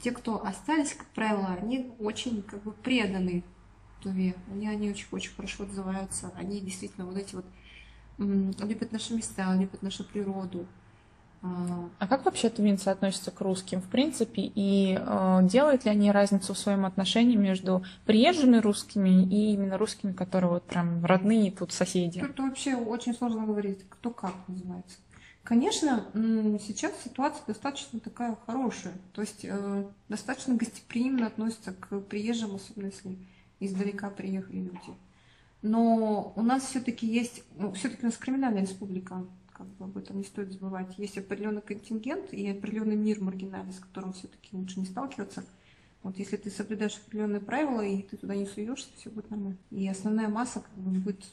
[0.00, 3.42] Те, кто остались, как правило, они очень как бы преданы
[4.02, 4.34] Туве.
[4.50, 6.30] Они, они очень, очень хорошо отзываются.
[6.36, 7.46] Они действительно вот эти вот
[8.18, 10.66] любят наши места, любят нашу природу.
[11.42, 16.10] А, А как вообще тувинцы относятся к русским, в принципе, и э, делают ли они
[16.10, 21.72] разницу в своем отношении между приезжими русскими и именно русскими, которые вот прям родные тут
[21.72, 22.20] соседи?
[22.20, 24.98] Тут вообще очень сложно говорить, кто как называется.
[25.44, 26.06] Конечно,
[26.58, 28.94] сейчас ситуация достаточно такая хорошая.
[29.12, 33.18] То есть э, достаточно гостеприимно относятся к приезжим, особенно если
[33.60, 34.98] издалека приехали люди.
[35.60, 40.16] Но у нас все-таки есть, ну, все-таки у нас криминальная республика, как бы об этом
[40.16, 40.98] не стоит забывать.
[40.98, 45.44] Есть определенный контингент и определенный мир маргинальный, с которым все-таки лучше не сталкиваться.
[46.02, 49.58] Вот если ты соблюдаешь определенные правила и ты туда не суешься, все будет нормально.
[49.70, 51.24] И основная масса как бы будет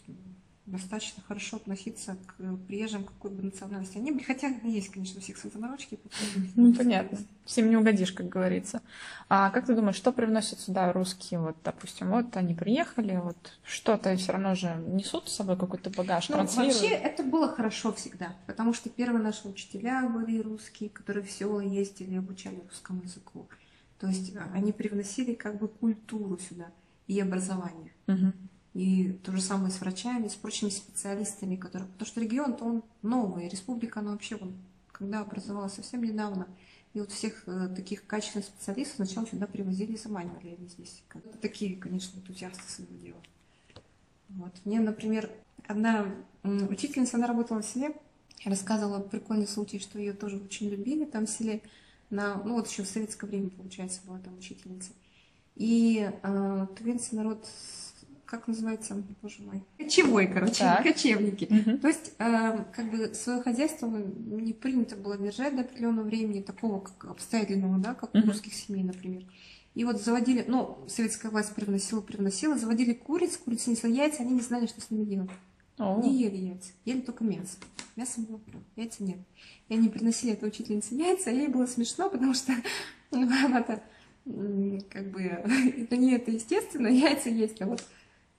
[0.65, 4.23] достаточно хорошо относиться к приезжим какой бы национальности они были.
[4.23, 5.99] Хотя есть, конечно, у всех свои заморочки.
[6.55, 7.17] Ну, понятно.
[7.45, 8.81] Всем не угодишь, как говорится.
[9.27, 11.39] А как ты думаешь, что привносят сюда русские?
[11.39, 16.29] Вот, допустим, вот они приехали, вот что-то все равно же несут с собой какой-то багаж,
[16.29, 21.31] Ну, вообще это было хорошо всегда, потому что первые наши учителя были русские, которые в
[21.31, 23.47] села ездили, обучали русскому языку.
[23.99, 26.71] То есть а, они привносили как бы культуру сюда
[27.07, 27.91] и образование.
[28.07, 28.33] Мгм.
[28.73, 31.89] И то же самое с врачами, с прочими специалистами, которые...
[31.89, 34.53] Потому что регион-то он новый, республика, она вообще вон,
[34.91, 36.47] когда образовалась совсем недавно.
[36.93, 41.03] И вот всех э, таких качественных специалистов сначала сюда привозили и заманивали они здесь.
[41.07, 43.21] Как- Такие, конечно, энтузиасты своего дела.
[44.29, 44.53] Вот.
[44.65, 45.29] Мне, например,
[45.67, 46.05] одна
[46.43, 47.95] учительница, она работала в селе,
[48.45, 51.61] рассказывала прикольный случай, что ее тоже очень любили там в селе.
[52.09, 54.91] На, ну вот еще в советское время, получается, была там учительница.
[55.55, 57.47] И э, тувинцы народ,
[58.31, 60.83] как называется, боже мой, кочевой, короче, Так.
[60.83, 61.47] кочевники.
[61.49, 61.79] Мгм.
[61.79, 66.79] То есть, э, как бы свое хозяйство не принято было держать до определенного времени, такого
[66.79, 68.29] как обстоятельного, да, как у Мгм.
[68.29, 69.23] русских семей, например.
[69.75, 74.41] И вот заводили, ну, советская власть привносила, привносила, заводили куриц, курица несла яйца, они не
[74.41, 75.29] знали, что с ними делать.
[75.77, 76.01] О.
[76.01, 77.57] Не ели яйца, ели только мясо.
[77.97, 79.17] Мясо было прям, яйца нет.
[79.67, 82.53] И они приносили этой учительнице яйца, а ей было смешно, потому что
[83.11, 83.83] ну, она-то
[84.89, 85.43] как бы,
[85.89, 87.83] для нее это естественно, яйца есть, а вот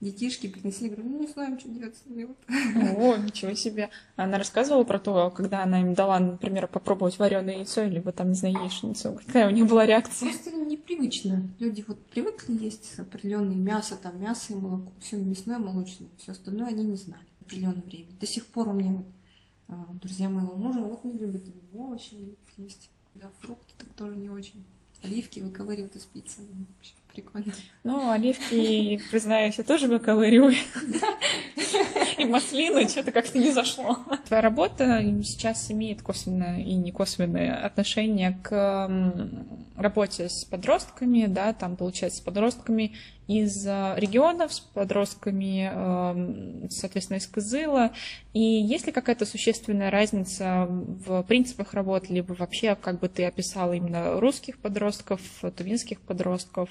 [0.03, 2.25] детишки принесли, говорю, ну не знаем, что делать ними.
[2.25, 2.37] Вот.
[2.99, 3.89] О, ничего себе.
[4.17, 8.31] Она рассказывала про то, когда она им дала, например, попробовать вареное яйцо, или вот там,
[8.31, 9.19] не знаю, яичницу.
[9.27, 10.29] Какая у них была реакция?
[10.29, 11.49] Просто непривычно.
[11.59, 16.69] Люди вот привыкли есть определенные мясо, там мясо и молоко, все мясное, молочное, все остальное
[16.69, 18.09] они не знали в определенное время.
[18.21, 19.07] До сих пор у меня вот
[19.69, 22.91] а, друзья моего мужа вот не любят овощи есть.
[23.15, 24.65] Да, фрукты так тоже не очень.
[25.03, 26.41] Оливки выковыривают из пиццы.
[26.41, 27.53] Вообще прикольно.
[27.85, 30.55] Ну, оливки, признаюсь, я тоже выковыриваю.
[32.19, 33.99] И маслины что-то как-то не зашло.
[34.27, 38.91] Твоя работа сейчас имеет косвенное и не косвенное отношение к
[39.77, 42.95] работе с подростками, да, там, получается, с подростками
[43.41, 47.93] из э, регионов, с подростками, эм, соответственно, из Кызыла.
[48.33, 53.73] И есть ли какая-то существенная разница в принципах работы, либо вообще, как бы ты описала
[53.73, 55.21] именно русских подростков,
[55.57, 56.71] тувинских подростков?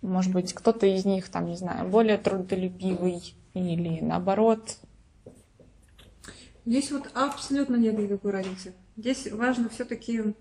[0.00, 4.78] Может быть, кто-то из них, там, не знаю, более трудолюбивый или наоборот?
[6.64, 8.74] Здесь вот абсолютно нет никакой разницы.
[8.96, 10.34] Здесь важно все-таки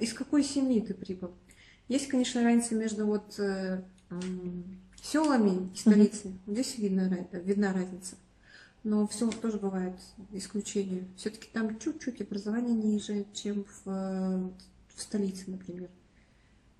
[0.00, 1.32] из какой семьи ты прибыл.
[1.88, 3.82] Есть, конечно, разница между вот э,
[5.02, 6.30] селами и столицей.
[6.30, 6.52] Mm-hmm.
[6.52, 8.16] Здесь видно, видна разница.
[8.84, 9.94] Но в селах тоже бывают
[10.32, 11.04] исключения.
[11.16, 15.88] Все-таки там чуть-чуть образование ниже, чем в, в столице, например.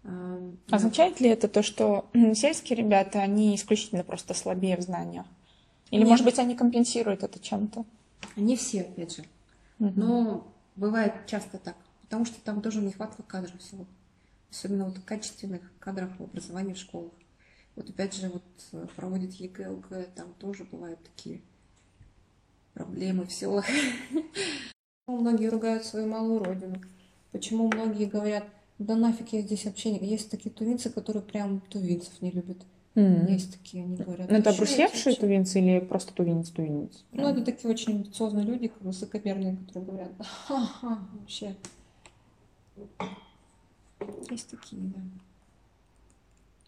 [0.05, 5.27] А, Означает ли это то, что сельские ребята, они исключительно просто слабее в знаниях?
[5.91, 6.09] Или, Нет.
[6.09, 7.85] может быть, они компенсируют это чем-то?
[8.37, 9.25] Не все, опять же.
[9.79, 9.93] Угу.
[9.97, 11.77] Но бывает часто так.
[12.03, 13.87] Потому что там тоже нехватка кадров всего.
[14.53, 17.13] Особенно вот качественных кадров в образовании в школах.
[17.75, 21.41] Вот опять же, вот э, проводит ЕГЭ, ОГЭ, там тоже бывают такие
[22.75, 23.65] проблемы в селах.
[25.07, 26.83] Многие ругают свою малую родину.
[27.31, 28.45] Почему многие говорят,
[28.79, 30.07] да нафиг я здесь вообще не...
[30.07, 32.59] Есть такие тувинцы, которые прям тувинцев не любят.
[32.95, 33.33] Mm.
[33.33, 34.31] Есть такие, они говорят.
[34.31, 37.05] Ну, это обрусевшие тувинцы или просто тувинец-тувинец?
[37.13, 41.57] Ну, это такие очень амбициозные люди, высокомерные, которые говорят, ха-ха, вообще.
[44.31, 45.01] Есть такие, да.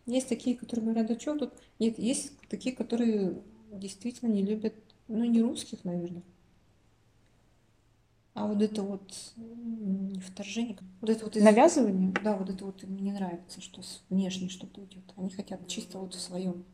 [0.06, 1.54] Есть такие, которые говорят, да что тут?
[1.78, 3.40] Нет, есть такие, которые
[3.72, 4.74] действительно не любят,
[5.08, 6.22] ну, не русских, наверное.
[8.34, 9.32] А вот это вот
[10.26, 11.36] вторжение, вот это вот...
[11.36, 11.42] Из...
[11.42, 12.12] Навязывание?
[12.22, 15.04] Да, вот это вот мне не нравится, что внешне что-то идет.
[15.16, 16.64] Они хотят чисто вот в своем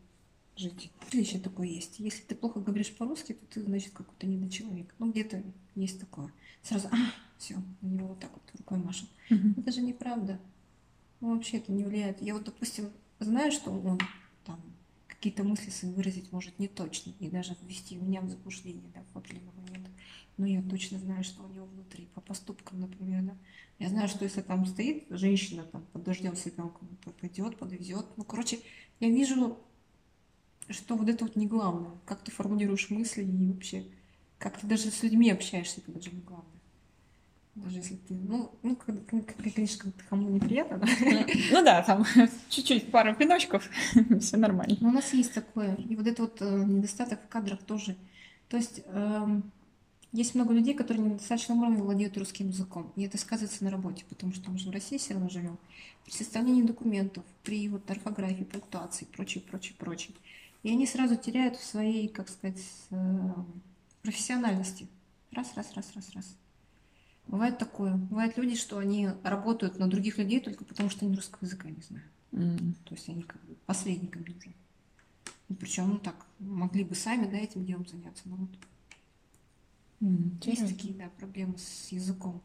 [0.61, 0.91] жить.
[1.13, 1.99] Еще такое есть.
[1.99, 4.95] Если ты плохо говоришь по-русски, то ты, значит, какой-то недочеловек.
[4.99, 5.43] Ну, где-то
[5.75, 6.33] есть такое.
[6.63, 6.97] Сразу, а,
[7.39, 9.09] все, на него вот так вот рукой машет.
[9.31, 9.61] Mm-hmm.
[9.61, 10.41] Это же неправда.
[11.21, 12.23] Ну, вообще это не влияет.
[12.23, 13.99] Я вот, допустим, знаю, что он
[14.45, 14.61] там
[15.07, 19.19] какие-то мысли свои выразить может не точно, и даже ввести меня в заблуждение, да, в
[19.19, 19.89] определенный момент.
[20.39, 23.37] Но я точно знаю, что у него внутри, по поступкам, например, да.
[23.79, 26.89] Я знаю, что если там стоит женщина там под дождем с ребенком,
[27.21, 28.07] пойдет, подвезет.
[28.17, 28.61] Ну, короче,
[29.01, 29.59] я вижу,
[30.71, 31.93] что вот это вот не главное.
[32.07, 33.85] Как ты формулируешь мысли и вообще,
[34.39, 36.47] как ты даже с людьми общаешься, это даже не главное.
[37.57, 40.87] Даже если ты, ну, ну конечно, кому неприятно, да?
[41.51, 42.07] Ну да, там
[42.49, 43.69] чуть-чуть пару пиночков,
[44.21, 44.77] все нормально.
[44.81, 45.75] Но у нас есть такое.
[45.75, 47.97] И вот этот вот э, недостаток в кадрах тоже.
[48.49, 49.41] То есть э,
[50.13, 52.93] есть много людей, которые недостаточно уровне владеют русским языком.
[52.97, 55.59] И это сказывается на работе, потому что мы же в России все равно живем.
[56.05, 60.15] При составлении документов, при вот орфографии, пунктуации, прочее, прочее, прочее.
[60.63, 63.35] И они сразу теряют в своей, как сказать, э,
[64.03, 64.89] профессиональности.
[65.33, 66.37] Раз, раз, раз, раз, раз.
[67.27, 67.95] Бывает такое.
[67.95, 71.81] Бывают люди, что они работают на других людей только потому, что они русского языка не
[71.81, 72.11] знают.
[72.33, 72.75] Mm.
[72.85, 74.55] То есть они как бы посредниками нужны.
[75.49, 78.51] И причем, ну так, могли бы сами, да, этим делом заняться, но вот
[80.01, 80.51] mm.
[80.51, 82.43] есть такие, да, проблемы с языком.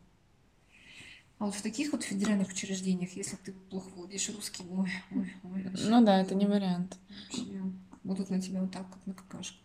[1.37, 5.65] А вот в таких вот федеральных учреждениях, если ты плохо владеешь русским, ой, ой, ой.
[5.73, 6.97] Ну да, это не вариант.
[7.09, 7.61] Вообще,
[8.05, 9.57] будут на тебя вот так, как на какашку.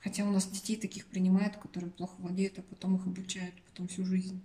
[0.00, 4.04] Хотя у нас детей таких принимают, которые плохо владеют, а потом их обучают потом всю
[4.04, 4.42] жизнь.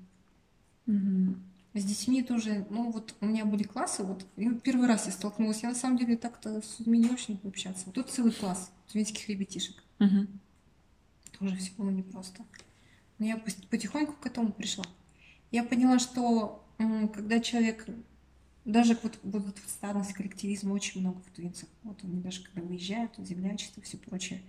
[0.87, 1.35] Угу.
[1.73, 4.25] С детьми тоже, ну вот у меня были классы, вот
[4.63, 7.85] первый раз я столкнулась, я на самом деле так-то с людьми не очень общаться.
[7.85, 9.83] Вот тут целый класс тюменских ребятишек.
[9.99, 10.27] Угу.
[11.39, 12.43] Тоже все было непросто.
[13.17, 13.37] Но я
[13.69, 14.85] потихоньку к этому пришла.
[15.51, 16.65] Я поняла, что
[17.13, 17.85] когда человек,
[18.71, 21.69] даже вот, вот старость, коллективизма очень много в Твинцах.
[21.83, 24.41] Вот они даже когда выезжают, землячество, все прочее.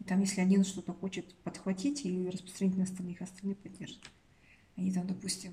[0.00, 4.00] И там, если один что-то хочет подхватить и распространить на остальных, остальные поддержат.
[4.76, 5.52] Они там, допустим,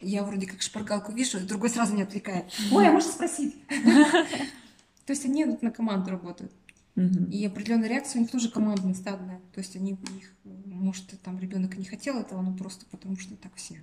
[0.00, 2.52] я вроде как шпаргалку вижу, другой сразу не отвлекает.
[2.70, 3.54] Ой, а можно спросить?
[3.68, 6.52] То есть они на команду работают.
[6.96, 9.40] И определенная реакция у них тоже командная, стадная.
[9.52, 13.54] То есть они их, может, там ребенок не хотел этого, но просто потому что так
[13.56, 13.82] все.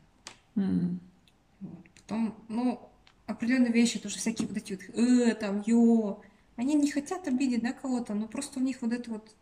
[0.54, 2.91] Потом, ну,
[3.32, 6.22] определенные вещи, тоже всякие вот эти вот, э, там, ё,
[6.56, 9.36] они не хотят обидеть, да, кого-то, но просто у них вот это вот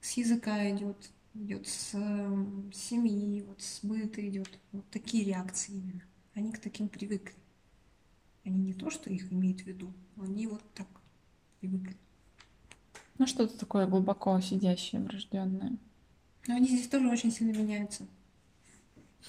[0.00, 6.02] с языка идет, идет с эм, семьи, вот с быта идет, вот такие реакции именно.
[6.34, 7.34] Они к таким привыкли.
[8.44, 10.86] Они не то, что их имеют в виду, они вот так
[11.60, 11.96] привыкли.
[13.18, 15.76] Ну, что-то такое глубоко сидящее, врожденное.
[16.46, 18.06] Но они здесь тоже очень сильно меняются.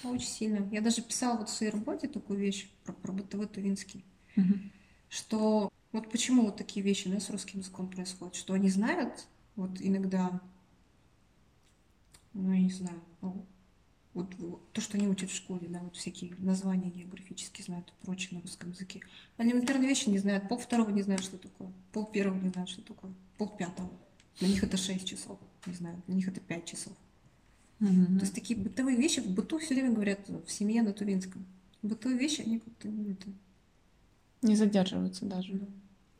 [0.04, 0.68] Очень сильно.
[0.70, 4.04] Я даже писала вот в своей работе такую вещь про, про бытовой тувинский.
[4.36, 4.70] Мгм.
[5.08, 9.26] что вот почему вот такие вещи да, с русским языком происходят, что они знают
[9.56, 10.40] вот иногда,
[12.32, 13.44] ну, я не знаю, ну,
[14.14, 18.04] вот, вот то, что они учат в школе, да, вот всякие названия географические знают и
[18.04, 19.02] прочее на русском языке.
[19.38, 22.82] Элементарные вещи не знают, пол второго не знают, что такое, пол первого не знают, что
[22.82, 23.90] такое, пол пятого.
[24.38, 26.96] Для них это 6 часов, не знаю, для них это 5 часов.
[27.80, 28.18] Мгм.
[28.18, 31.44] То есть такие бытовые вещи в быту все время говорят в семье на Тувинском.
[31.82, 33.26] Бытовые вещи, они как-то ну, это,
[34.42, 35.54] Не задерживаются даже.
[35.54, 35.66] ну,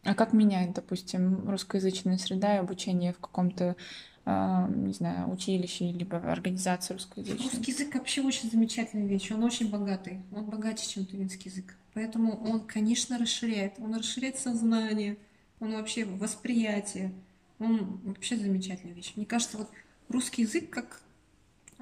[0.05, 3.77] А как меняет, допустим, русскоязычная среда и обучение в каком-то,
[4.25, 7.51] а, не знаю, училище, либо организации русскоязычной?
[7.51, 11.77] Русский язык вообще очень замечательная вещь, он очень богатый, он богаче, чем тувинский язык.
[11.93, 15.19] Поэтому он, конечно, расширяет, он расширяет сознание,
[15.59, 17.13] он вообще восприятие,
[17.59, 19.13] он вообще замечательная вещь.
[19.17, 19.69] Мне кажется, вот
[20.09, 21.03] русский язык как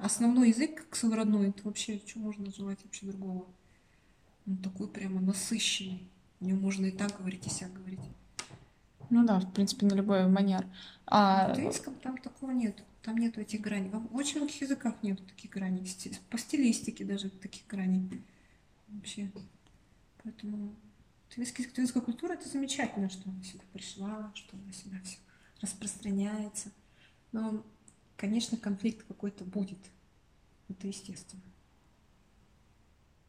[0.01, 3.47] основной язык, как свой родной, это вообще, что можно желать вообще другого?
[4.47, 6.09] Он такой прямо насыщенный,
[6.39, 7.99] в нем можно и так говорить, и сяк говорить.
[9.09, 10.65] Ну да, в принципе, на любой манер.
[11.05, 12.83] А В тувинском там такого нет.
[13.01, 13.89] Там нету этих граней.
[13.89, 15.85] В очень многих языках нету таких граней.
[16.29, 18.23] По стилистике даже таких граней.
[18.87, 19.31] Вообще.
[20.23, 20.75] Поэтому
[21.35, 25.17] язык, тувинская культура это замечательно, что она сюда пришла, что она сюда все
[25.61, 26.71] распространяется.
[27.31, 27.63] Но,
[28.19, 29.79] конечно, конфликт какой-то будет.
[30.67, 31.41] Это естественно.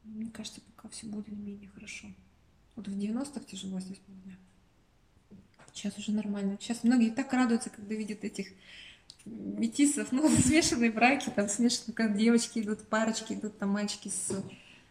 [0.03, 2.09] Мне кажется, пока все более-менее хорошо.
[2.75, 4.37] Вот в 90-х тяжело здесь было.
[5.73, 6.59] Сейчас уже нормально.
[6.61, 8.49] Сейчас многие так радуются, когда видят этих
[9.25, 14.45] метисов, ну, смешанные браки, там смешанные, как девочки идут, парочки идут, там мальчики с,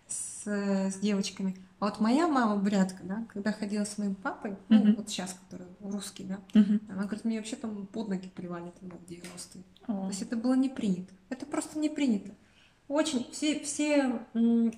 [0.07, 1.57] с, с девочками.
[1.79, 4.95] А вот моя мама, брядка, да, когда ходила с моим папой, ну, Мгм.
[4.95, 6.81] вот сейчас, который русский, да, Мгм.
[6.89, 9.63] она говорит, мне вообще там под ноги плевали тогда в 90-е.
[9.87, 10.01] О.
[10.03, 11.13] То есть это было не принято.
[11.29, 12.31] Это просто не принято.
[12.89, 14.19] Очень все, все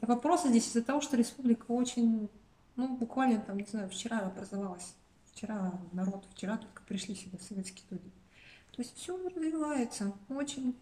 [0.02, 2.30] вопросы здесь из-за того, что республика очень,
[2.76, 4.94] ну, буквально там, не знаю, вчера образовалась.
[5.34, 8.12] Вчера народ, вчера только пришли сюда советские люди.
[8.76, 10.12] То есть все развивается.
[10.30, 10.76] Очень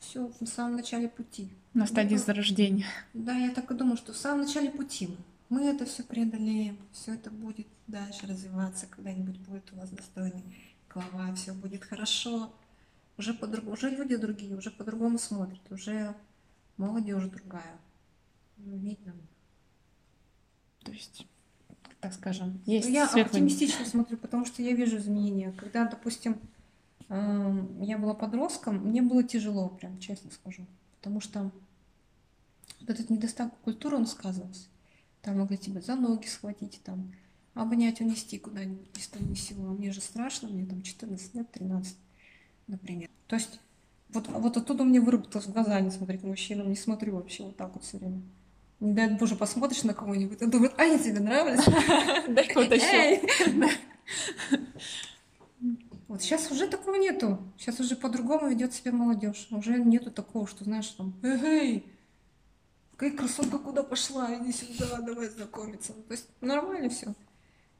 [0.00, 1.48] все в самом начале пути.
[1.72, 2.86] На стадии Ну, зарождения.
[3.14, 5.16] Да, я так и думаю, что в самом начале пути мы.
[5.54, 10.42] Мы это все преодолеем, все это будет дальше развиваться, когда-нибудь будет у вас достойный
[10.92, 12.52] глава, все будет хорошо.
[13.18, 16.16] Уже по-другому, уже люди другие, уже по-другому смотрят, уже
[16.76, 17.78] молодежь другая.
[18.56, 19.14] Ну, видно.
[20.82, 21.24] То есть,
[22.00, 25.52] так скажем, есть я светлый- оптимистично смотрю, потому что я вижу изменения.
[25.52, 26.40] Когда, допустим,
[27.08, 30.66] эм, я была подростком, мне было тяжело, прям честно скажу.
[30.98, 31.52] Потому что
[32.80, 34.73] вот этот недостаток культуры, он сказывался.
[35.24, 37.12] Там могли тебя за ноги схватить, там,
[37.54, 39.68] обнять, унести куда-нибудь, ни с того ни с сего.
[39.68, 41.96] А Мне же страшно, мне там 14 лет, 13,
[42.66, 43.08] например.
[43.26, 43.58] То есть
[44.10, 47.56] вот, вот оттуда мне выработалось в глаза не смотреть на мужчину, не смотрю вообще вот
[47.56, 48.22] так вот все время.
[48.80, 51.64] Не дай боже, посмотришь на кого-нибудь и думаешь, а я тебе нравлюсь.
[52.28, 53.26] Дай-ка утащу.
[56.06, 57.38] Вот сейчас уже такого нету.
[57.56, 59.48] Сейчас уже по-другому ведет себя молодежь.
[59.50, 61.86] Уже нету такого, что знаешь, там, эй,
[62.96, 65.92] какая красотка куда пошла, иди сюда, давай знакомиться.
[65.92, 67.14] То есть нормально все.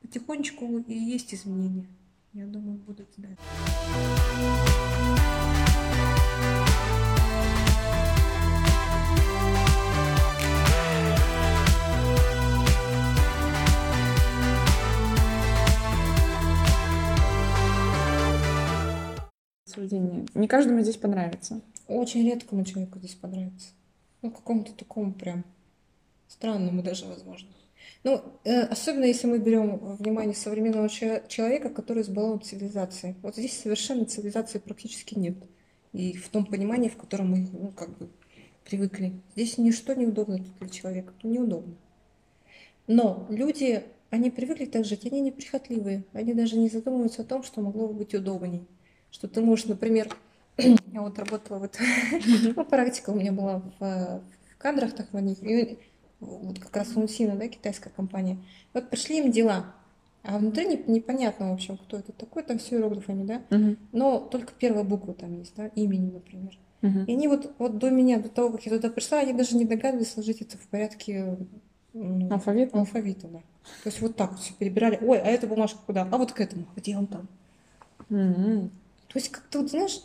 [0.03, 1.87] Потихонечку и есть изменения.
[2.33, 3.29] Я думаю, будут, да.
[20.35, 21.61] Не каждому здесь понравится.
[21.87, 23.69] Очень редкому человеку здесь понравится.
[24.25, 25.45] Ну, какому-то такому прям
[26.29, 27.51] странному даже, возможно.
[28.05, 33.17] Ну, э, особенно если мы берем внимание современного че- человека, который избалован цивилизацией.
[33.21, 35.37] Вот здесь совершенно цивилизации практически нет.
[35.93, 38.09] И в том понимании, в котором мы, ну, как бы
[38.65, 39.13] привыкли.
[39.35, 41.13] Здесь ничто неудобно для человека.
[41.23, 41.75] Неудобно.
[42.87, 46.05] Но люди, они привыкли так жить, они неприхотливые.
[46.15, 48.63] Они даже не задумываются о том, что могло бы быть удобней.
[49.11, 50.17] Что ты можешь, например,
[50.57, 51.79] я вот работала вот,
[52.57, 55.79] ну, практика у меня была в, в кадрах них, и
[56.21, 58.39] вот как раз Унсина, да, китайская компания.
[58.73, 59.75] Вот пришли им дела,
[60.23, 63.43] А внутри не- непонятно, в общем, кто это такой, там все иероглифами, да?
[63.51, 63.77] Мгм.
[63.93, 66.59] Но только первая буква там есть, да, имени, например.
[66.83, 67.05] Мгм.
[67.05, 69.65] И они вот, вот до меня, до того, как я туда пришла, они даже не
[69.65, 71.37] догадывались сложить это в порядке
[71.93, 72.75] ну, Алфавит?
[72.75, 73.39] алфавита, да.
[73.39, 74.99] То есть вот так вот все перебирали.
[75.03, 76.09] Ой, а эта бумажка куда?
[76.11, 76.67] А вот к этому.
[76.77, 77.29] Где он там?
[78.11, 78.71] М.
[79.09, 80.01] То есть как-то вот, знаешь,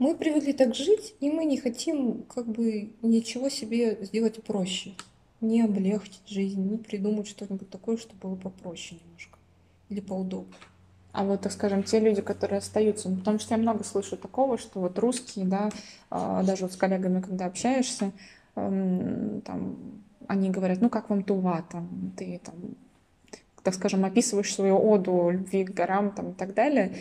[0.00, 4.94] мы привыкли так жить, и мы не хотим как бы ничего себе сделать проще.
[5.42, 9.38] Не облегчить жизнь, не придумать что-нибудь такое, что было попроще немножко.
[9.90, 10.56] Или поудобнее.
[11.12, 14.56] А вот, так скажем, те люди, которые остаются, ну, потому что я много слышу такого,
[14.56, 15.70] что вот русские, да,
[16.08, 18.12] а, даже вот с коллегами, когда общаешься,
[18.54, 19.76] эм, там,
[20.28, 22.54] они говорят, ну, как вам Тува, там, ты там,
[23.62, 26.94] так скажем, описываешь свою оду любви к горам, там, и так далее,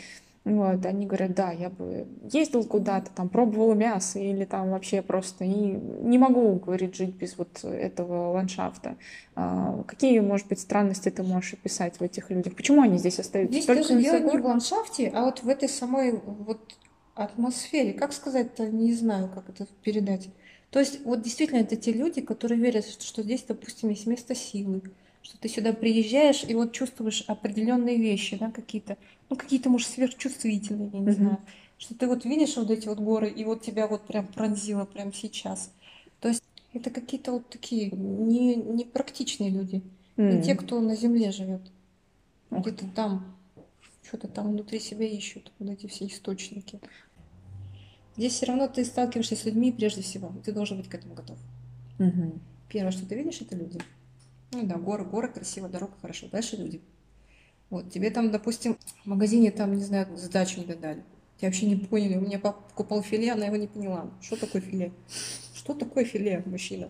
[0.46, 5.44] вот, они говорят, да, я бы ездил куда-то, там, пробовал мясо или там вообще просто
[5.44, 8.96] и не могу, говорит, жить без вот этого ландшафта.
[9.36, 12.56] А, какие, может быть, странности ты можешь описать в этих людях?
[12.56, 13.54] Почему они здесь остаются?
[13.54, 16.60] Здесь Только даже дело не в ландшафте, а вот в этой самой вот
[17.16, 17.94] атмосфере.
[17.94, 20.30] Как сказать-то, не знаю, как это передать.
[20.72, 24.82] То есть вот действительно это те люди, которые верят, что здесь, допустим, есть место силы,
[25.30, 28.98] что ты сюда приезжаешь и вот чувствуешь определенные вещи, да, какие-то,
[29.30, 31.16] ну какие-то, может, сверхчувствительные, я не Мгм.
[31.16, 31.38] знаю.
[31.78, 35.14] Что ты вот видишь вот эти вот горы, и вот тебя вот прям пронзило прямо
[35.14, 35.72] сейчас.
[36.20, 36.42] То есть
[36.74, 39.84] это какие-то вот такие не, непрактичные люди.
[40.18, 40.42] Не М.
[40.42, 41.62] те, кто на земле живет.
[42.50, 43.38] Ух Где-то там,
[44.02, 46.82] что-то там внутри себя ищут, вот эти все источники.
[48.18, 50.34] Здесь все равно ты сталкиваешься с людьми прежде всего.
[50.38, 51.38] и Ты должен быть к этому готов.
[52.00, 52.42] Мгм.
[52.68, 53.80] Первое, что ты видишь, это люди.
[54.52, 56.28] Ну да, горы, горы, красиво, дорога, хорошо.
[56.32, 56.82] Дальше люди.
[57.70, 61.04] Вот, тебе там, допустим, в магазине там, не знаю, сдачу не додали.
[61.38, 62.18] Тебя вообще не поняли.
[62.18, 64.10] У меня папа покупал филе, она его не поняла.
[64.22, 64.92] Что такое филе?
[65.54, 66.90] Что такое филе, мужчина?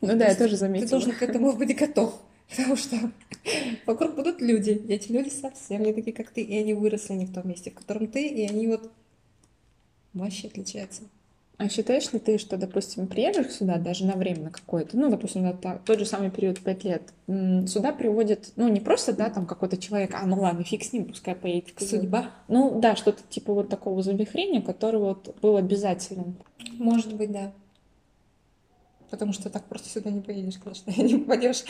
[0.00, 0.90] Ну да, я тоже Ты заметила.
[0.90, 2.20] должен к этому быть готов.
[2.50, 2.96] Потому что
[3.86, 4.70] вокруг будут люди.
[4.70, 6.42] И эти люди совсем не такие, как ты.
[6.42, 8.28] И они выросли не в том месте, в котором ты.
[8.28, 8.92] И они вот
[10.12, 11.02] вообще отличаются.
[11.58, 15.42] А считаешь ли ты, что, допустим, приедешь сюда даже на время на какое-то, ну, допустим,
[15.42, 19.76] на тот же самый период, пять лет, сюда приводит, ну, не просто, да, там какой-то
[19.76, 21.72] человек, а, ну ладно, фиг с ним, пускай поедет.
[21.72, 21.98] Кызыл».
[21.98, 22.30] Судьба?
[22.46, 26.36] Ну, да, что-то типа вот такого завихрения, который вот был обязателен.
[26.74, 27.52] Может быть, да.
[29.10, 31.64] Потому что так просто сюда не поедешь, конечно, не попадешь.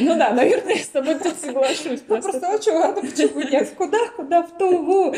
[0.00, 2.00] Ну да, наверное, я с тобой тут соглашусь.
[2.08, 3.68] Ну просто, что, а почему нет?
[3.76, 5.14] Куда, куда в Туву?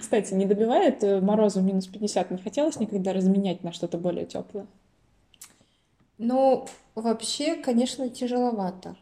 [0.00, 4.66] Кстати, не добивает э, морозу минус 50, не хотелось никогда разменять на что-то более теплое?
[6.18, 8.96] Ну, вообще, конечно, тяжеловато.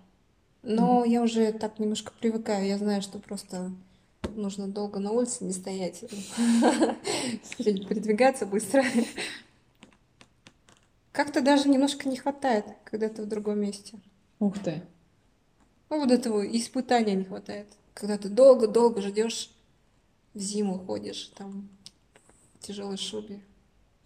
[0.62, 2.66] Но я уже так немножко привыкаю.
[2.66, 3.70] Я знаю, что просто
[4.34, 6.00] нужно долго на улице не стоять,
[7.58, 8.82] передвигаться быстро.
[11.12, 13.98] Как-то даже немножко не хватает, когда ты в другом месте.
[14.40, 14.82] Ух ты.
[15.90, 17.68] Ну, вот этого испытания не хватает.
[17.92, 19.53] Когда ты долго-долго ждешь,
[20.34, 21.68] в зиму ходишь, там,
[22.54, 23.40] в тяжелой шубе.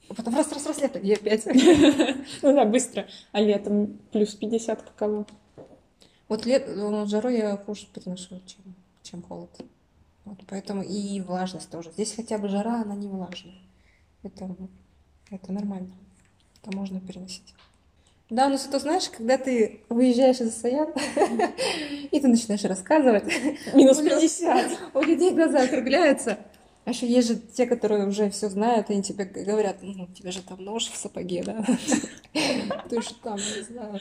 [0.08, 1.46] А потом раз-раз-раз лето, и опять.
[2.42, 3.06] Ну да, быстро.
[3.32, 5.26] А летом плюс 50 каково?
[6.28, 9.50] Вот лет, ну, жару я хуже переношу, чем, чем холод.
[10.24, 11.90] Вот, поэтому и влажность тоже.
[11.92, 13.54] Здесь хотя бы жара, она не влажная.
[14.22, 14.54] Это,
[15.30, 15.94] это нормально.
[16.62, 17.54] Это можно переносить.
[18.30, 20.88] Да, но зато знаешь, когда ты выезжаешь из Саян,
[22.10, 23.24] и ты начинаешь рассказывать,
[23.74, 24.78] Минус У лю- 50.
[24.94, 26.38] у людей глаза округляются.
[26.84, 30.14] А еще есть же те, которые уже все знают, и они тебе говорят, ну, у
[30.14, 31.62] тебя же там нож в сапоге, да?
[32.88, 34.00] Ты же там, не знаю,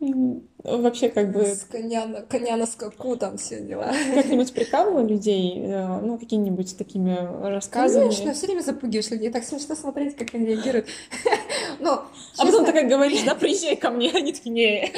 [0.00, 3.92] Вообще, как бы, с коня на, коня на скаку, там все дела.
[4.14, 7.16] как-нибудь прикалывал людей, э, ну, какими-нибудь такими
[7.48, 8.04] рассказами?
[8.04, 9.30] Конечно, все время запугиваешь людей.
[9.30, 10.86] Так смешно смотреть, как они реагируют.
[11.80, 12.04] Но,
[12.36, 14.92] А потом честно, ты как говоришь, да, приезжай ко мне, они такие, не.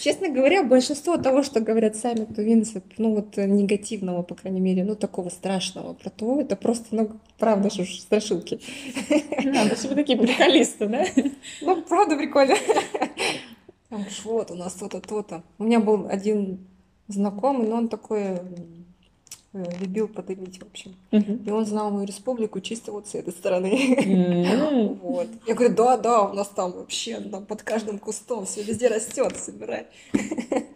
[0.00, 4.84] честно говоря, большинство того, что говорят сами тувинцы, ну вот э, негативного, по крайней мере,
[4.84, 8.60] ну такого страшного про Туву, это просто, ну, правда же страшилки.
[9.44, 11.06] Надо себе такие приколисты, да?
[11.62, 12.56] Ну, правда прикольно.
[13.88, 15.42] Там уж вот у нас то-то, то-то.
[15.58, 16.66] У меня был один
[17.08, 18.40] знакомый, но он такой э,
[19.80, 20.96] любил подымить, в общем.
[21.12, 23.96] И он знал мою республику чисто вот с этой стороны.
[24.04, 24.98] М.
[25.02, 25.28] Вот.
[25.46, 29.36] Я говорю, да, да, у нас там вообще там под каждым кустом все везде растет,
[29.36, 29.86] собирай.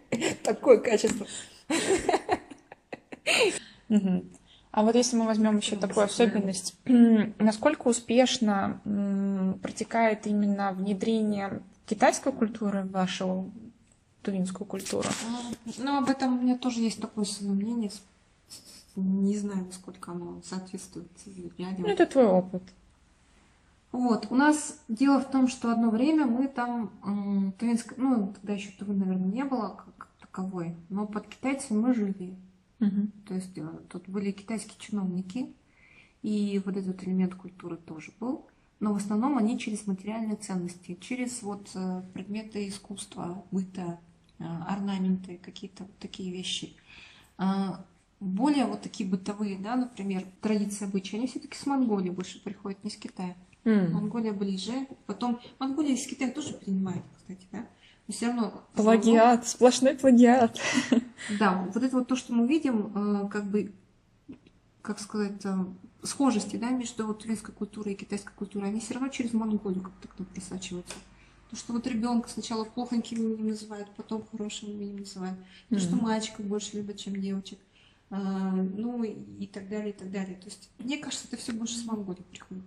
[0.45, 1.27] Такое качество.
[4.73, 6.77] А вот если мы возьмем еще такую особенность,
[7.39, 8.81] насколько успешно
[9.63, 11.61] протекает именно внедрение
[11.91, 13.51] китайской культуры в вашу
[14.23, 15.09] тувинскую культуру?
[15.79, 17.91] Ну, об этом у меня тоже есть такое мнение.
[18.97, 21.87] Не знаю, насколько оно соответствует Ну, реалиям.
[21.87, 22.63] это твой опыт.
[23.93, 26.91] Вот, у нас дело в том, что одно время мы там,
[27.59, 32.37] Тувинск, ну, тогда еще Тувы, наверное, не было как, таковой, но под китайцами мы жили.
[32.79, 33.13] Мгм.
[33.27, 35.53] То есть э, тут были китайские чиновники,
[36.23, 38.47] и вот этот элемент культуры тоже был.
[38.81, 44.01] Но в основном они через материальные ценности, через вот э, предметы искусства, быта,
[44.39, 46.75] э, орнаменты, какие-то вот такие вещи.
[47.37, 47.85] А,
[48.21, 52.91] Более вот такие бытовые, да, например, традиции, обычаи, они все-таки с Монголии больше приходят, не
[52.91, 53.35] с Китая.
[53.65, 53.93] М.
[53.93, 54.87] Монголия ближе.
[55.07, 57.67] Потом Монголия из Китая тоже принимает, кстати, да.
[58.07, 58.65] Но все равно...
[58.75, 60.59] Плагиат, сплошной плагиат.
[61.39, 62.93] Да, вот это вот то, что мы видим,
[63.25, 63.73] э, как бы,
[64.83, 65.43] как сказать,
[66.03, 70.09] схожести, да, между вот турецкой культурой и китайской культурой, они все равно через Монголию как-то
[70.09, 70.95] к нам просачиваются.
[71.51, 75.39] То, что вот ребенка сначала плохоньким именем называют, потом хорошим именем называют.
[75.69, 76.05] То, что Мгм.
[76.05, 77.59] мальчиков больше любят, чем девочек.
[78.11, 80.37] А, Ну и так далее, и так далее.
[80.37, 82.65] То есть, мне кажется, это все больше с Монголии приходит.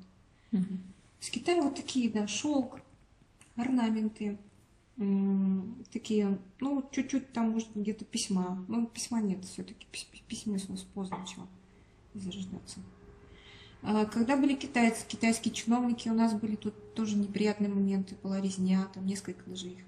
[0.51, 0.79] Мгм.
[1.19, 2.79] С Китая вот такие, да, шелк,
[3.55, 4.37] орнаменты,
[5.91, 8.63] такие, ну, чуть-чуть там, может, где-то письма.
[8.67, 9.87] Ну, письма нет, все-таки
[10.27, 11.47] письменность у нас поздно начала
[12.13, 12.79] зарождаться.
[13.83, 18.87] А Когда были китайцы, китайские чиновники, у нас были тут тоже неприятные моменты, была резня,
[18.93, 19.79] там несколько даже их.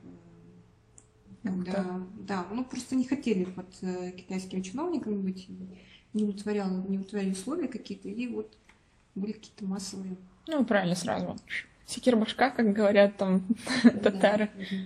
[1.43, 5.47] э, Когда, да, ну просто не хотели под э, китайскими чиновниками быть,
[6.13, 8.57] не удовлетворяли, не удовлетворяли условия какие-то, и вот
[9.15, 10.17] были какие-то массовые
[10.47, 11.37] Ну, правильно, сразу.
[11.85, 13.43] Секир башка, как говорят там
[14.03, 14.49] татары.
[14.55, 14.77] Да.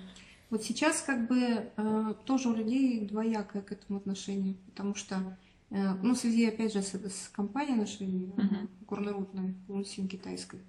[0.50, 5.38] Вот сейчас как бы э, тоже у людей двоякое к этому отношение, потому что,
[5.70, 8.70] ну, в связи, опять же, с, с компанией нашей э, Мгм.
[8.88, 10.62] горнорудной, Лунсин китайской,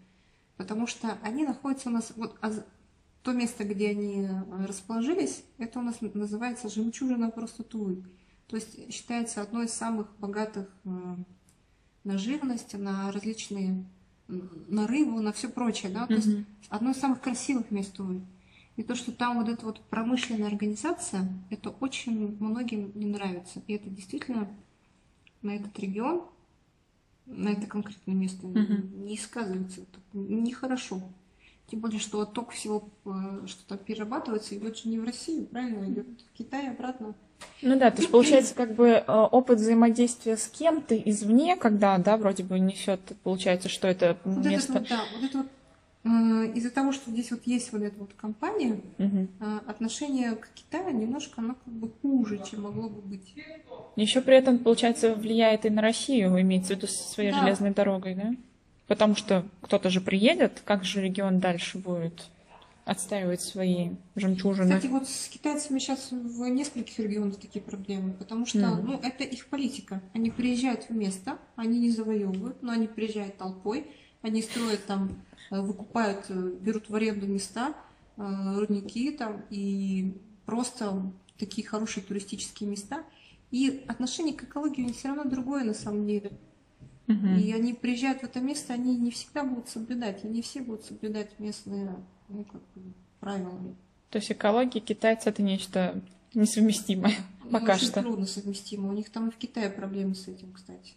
[0.56, 2.52] потому что они находятся у нас, вот а
[3.22, 8.04] то место, где они э, расположились, это у нас называется жемчужина просто Тувы.
[8.46, 11.16] То есть считается одной из самых богатых э,
[12.04, 13.84] на живность, на различные,
[14.26, 16.30] на рыбу, на все прочее, да, то есть
[16.68, 18.22] одно из самых красивых мест Тувы.
[18.76, 23.62] И то, что там вот эта вот промышленная организация, это очень многим не нравится.
[23.66, 24.48] И это действительно
[25.42, 26.22] на этот регион,
[27.26, 29.04] на это конкретное место Мгм.
[29.04, 29.82] не сказывается.
[30.12, 31.00] Нехорошо.
[31.70, 35.88] Тем более, что отток всего, э, что там перерабатывается, идет же не в Россию, правильно?
[35.88, 37.14] Идет в Китай обратно.
[37.62, 42.16] Ну да, то есть получается как бы э, опыт взаимодействия с кем-то извне, когда, да,
[42.16, 44.74] вроде бы несет, получается, что это Вот место...
[44.78, 45.46] это да, вот это вот
[46.04, 51.40] из-за того, что здесь вот есть вот эта вот компания, э, отношение к Китаю немножко
[51.42, 53.34] оно как бы хуже, чем могло бы быть.
[53.96, 57.38] Еще при этом, получается, влияет и на Россию, имеется в виду со своей Да.
[57.40, 58.34] железной дорогой, да?
[58.86, 62.28] Потому что кто-то же приедет, как же регион дальше будет
[62.86, 64.72] отстаивать свои жемчужины?
[64.74, 68.86] Кстати, вот с китайцами сейчас в нескольких регионах такие проблемы, потому что, Мгм.
[68.86, 70.00] ну, это их политика.
[70.14, 73.86] Они приезжают в место, они не завоевывают, но они приезжают толпой,
[74.22, 77.74] они строят там, э, выкупают, э, берут в аренду места,
[78.16, 78.22] э,
[78.58, 83.04] рудники там, и просто такие хорошие туристические места.
[83.50, 86.32] И отношение к экологии у них все равно другое на самом деле.
[87.08, 90.84] И они приезжают в это место, они не всегда будут соблюдать, и не все будут
[90.84, 91.96] соблюдать местные
[92.28, 93.58] ну, как бы, правила.
[94.10, 96.00] То есть экология китайца это нечто
[96.34, 98.02] несовместимое Ну, пока очень что.
[98.02, 98.88] трудно совместимо.
[98.88, 100.94] У них там и в Китае проблемы с этим, кстати.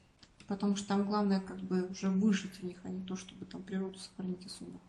[0.48, 3.64] Потому что там главное как бы уже выжить у них, а не то, чтобы там
[3.64, 4.80] природу сохранить особо.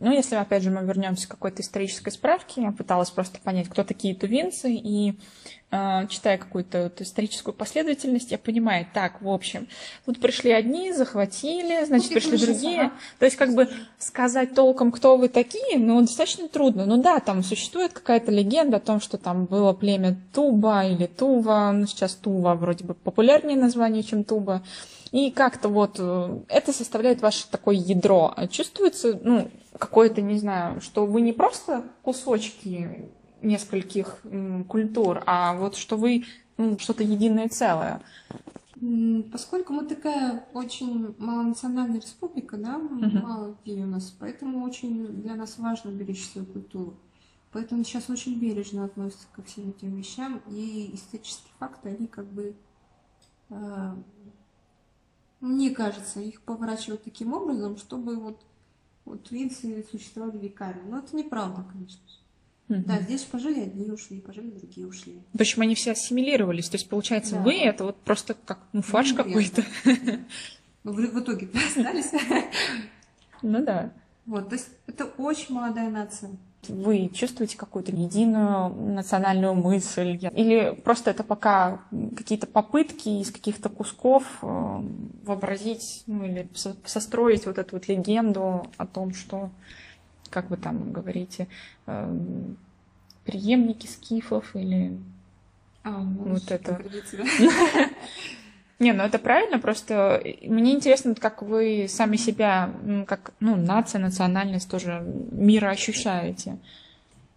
[0.00, 3.82] Ну, если, опять же, мы вернемся к какой-то исторической справке, я пыталась просто понять, кто
[3.82, 5.14] такие тувинцы, и
[5.70, 9.66] э, читая какую-то вот историческую последовательность, я понимаю, так, в общем,
[10.06, 12.80] тут пришли одни, захватили, значит, я пришли другие.
[12.80, 12.92] ага.
[13.18, 13.68] То есть, как бы
[13.98, 16.86] сказать толком, кто вы такие, ну, достаточно трудно.
[16.86, 21.72] Ну да, там существует какая-то легенда о том, что там было племя Туба или Тува,
[21.72, 24.62] ну, сейчас Тува вроде бы популярнее название, чем Туба.
[25.10, 28.34] И как-то вот э, это составляет ваше такое ядро.
[28.50, 33.10] Чувствуется, ну, какое-то, не знаю, что вы не просто кусочки
[33.42, 34.20] нескольких
[34.68, 36.24] культур, а вот что вы
[36.56, 38.02] ну, что-то единое целое.
[39.32, 43.22] Поскольку мы такая очень малонациональная республика, да, Мгм.
[43.22, 46.94] мало людей у нас, поэтому очень для нас важно беречь свою культуру.
[47.50, 52.54] Поэтому сейчас очень бережно относятся ко всем этим вещам, и исторические факты, они как бы,
[53.50, 53.94] э,
[55.40, 58.40] мне кажется, их поворачивают таким образом, чтобы вот,
[59.08, 60.80] вот винцы существовали веками.
[60.88, 62.00] Но это неправда, конечно.
[62.08, 62.18] же.
[62.68, 65.22] Да, здесь пожили одни ушли, пожили другие ушли.
[65.36, 66.68] Почему они все ассимилировались?
[66.68, 67.42] То есть, получается, Да.
[67.42, 69.64] вы это вот просто как ну, фарш Ну, какой-то.
[70.84, 72.12] Ну, в, в итоге остались.
[73.42, 73.92] Ну да.
[74.26, 76.30] Вот, то есть это очень молодая нация.
[76.66, 80.18] Вы чувствуете какую-то единую национальную мысль?
[80.34, 81.80] Или просто это пока
[82.16, 84.82] какие-то попытки из каких-то кусков э,
[85.24, 86.48] вообразить, ну или
[86.84, 89.50] состроить вот эту вот легенду о том, что,
[90.30, 91.46] как вы там говорите,
[91.86, 92.14] э,
[93.24, 94.98] преемники скифов или
[95.84, 96.82] а, ну, вот это.
[98.78, 102.72] Не, ну это правильно, просто мне интересно, как вы сами себя,
[103.08, 105.02] как ну, нация, национальность тоже
[105.32, 106.58] мира ощущаете.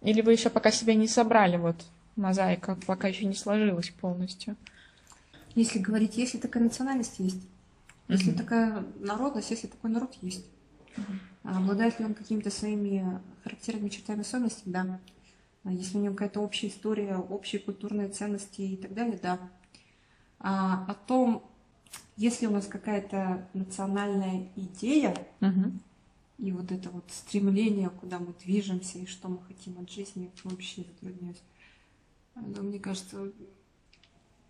[0.02, 1.76] Или вы еще пока себя не собрали, вот
[2.14, 4.56] мозаика пока еще не сложилась полностью?
[5.56, 7.42] Если говорить, если такая национальность есть,
[8.06, 8.38] если mm-hmm.
[8.38, 10.46] такая народность, если такой народ есть,
[10.96, 11.56] mm-hmm.
[11.56, 15.00] обладает ли он какими-то своими характерными чертами особенностей, да.
[15.64, 19.38] А если у него какая-то общая история, общие культурные ценности и так далее, да
[20.42, 21.42] о том,
[22.16, 25.72] если у нас какая-то национальная идея, угу.
[26.38, 30.82] и вот это вот стремление, куда мы движемся и что мы хотим от жизни, вообще
[30.82, 31.42] затрудняюсь.
[32.34, 33.32] Но мне кажется...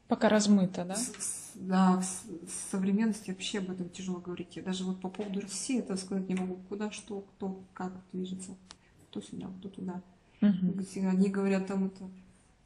[0.09, 0.97] Пока размыто, да?
[0.97, 4.57] С, да, в, в современности вообще об этом тяжело говорить.
[4.57, 6.59] Я даже вот по поводу России это сказать не могу.
[6.69, 8.55] Куда, что, кто, как движется.
[9.09, 10.03] Кто сюда, кто туда.
[10.43, 10.85] Угу.
[11.09, 12.11] Они говорят там это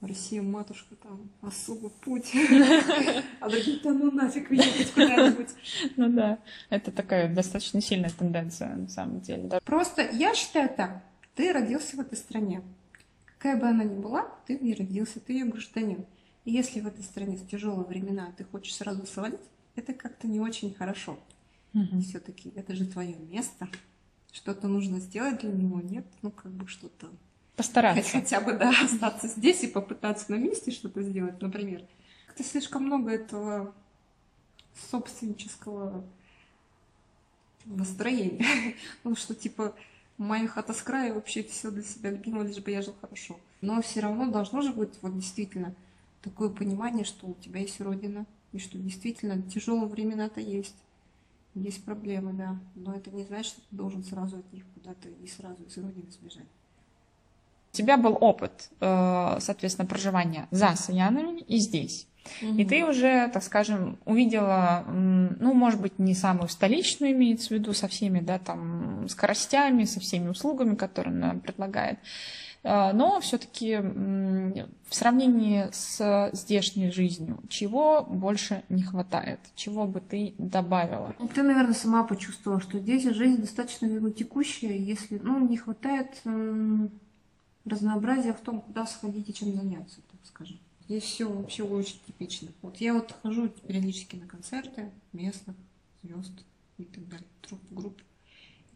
[0.06, 2.32] Россия, матушка, там, особый путь.
[3.40, 5.48] А другие там, ну нафиг ехать куда-нибудь.
[5.96, 6.38] Ну да,
[6.70, 9.60] это такая достаточно сильная тенденция, на самом деле.
[9.64, 11.02] Просто я считаю так,
[11.34, 12.62] ты родился в этой стране.
[13.24, 16.06] Какая бы она ни была, ты в ней родился, ты ее гражданин.
[16.44, 19.40] И если в этой стране в тяжелые времена ты хочешь сразу свалить,
[19.74, 21.18] это как-то не очень хорошо.
[22.00, 23.68] Все-таки это же твое место.
[24.32, 26.06] Что-то нужно сделать для него, нет?
[26.22, 27.10] Ну, как бы что-то
[27.56, 28.12] Постараться.
[28.12, 31.82] Хотя бы, да, остаться здесь и попытаться на месте что-то сделать, например.
[32.26, 33.74] Как-то слишком много этого
[34.90, 36.04] собственнического
[37.64, 38.44] настроения.
[39.04, 39.74] ну, что типа
[40.18, 43.38] моя хата с края вообще все для себя любимого, лишь бы я жил хорошо.
[43.60, 45.74] Но все равно должно же быть вот действительно
[46.22, 50.76] такое понимание, что у тебя есть родина, и что действительно тяжелые времена-то есть.
[51.54, 52.58] Есть проблемы, да.
[52.74, 56.10] Но это не значит, что ты должен сразу от них куда-то и сразу из родины
[56.10, 56.46] сбежать.
[57.76, 62.06] У тебя был опыт, э, соответственно, проживания за Саянами и здесь.
[62.40, 67.74] И ты уже, так скажем, увидела, ну, может быть, не самую столичную имеется в виду
[67.74, 71.98] со всеми, да, там, скоростями, со всеми услугами, которые она предлагает.
[72.62, 79.40] Э, но все-таки в сравнении с здешней жизнью, чего больше не хватает?
[79.54, 81.14] Чего бы ты добавила?
[81.34, 86.22] Ты, наверное, сама почувствовала, что здесь жизнь достаточно текущая, если, ну, не хватает
[87.66, 90.58] разнообразие в том, куда сходить и чем заняться, так скажем.
[90.84, 92.48] Здесь все вообще очень типично.
[92.62, 95.56] Вот я вот хожу периодически на концерты местных
[96.02, 96.32] звезд
[96.78, 98.00] и так далее, труп, групп.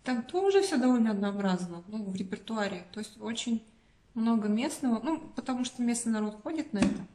[0.02, 2.84] Там тоже все довольно однообразно, ну, в репертуаре.
[2.92, 3.62] То есть очень
[4.14, 7.06] много местного, ну, потому что местный народ ходит на это.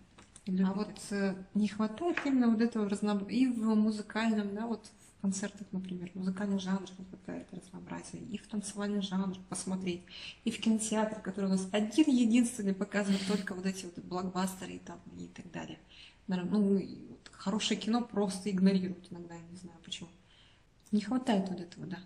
[0.64, 4.86] А вот э, не хватает именно вот этого разнообразия и в музыкальном, да, вот
[5.26, 10.04] концертах, например, музыкальный жанр какое то разнообразие, и в танцевальный жанр посмотреть,
[10.44, 14.80] и в кинотеатр, который у нас один единственный показывает только вот эти вот блокбастеры и,
[14.80, 15.80] там, и так далее.
[16.28, 16.78] Ну,
[17.10, 20.10] вот хорошее кино просто игнорируют иногда, я не знаю почему.
[20.92, 21.98] Не хватает вот этого, да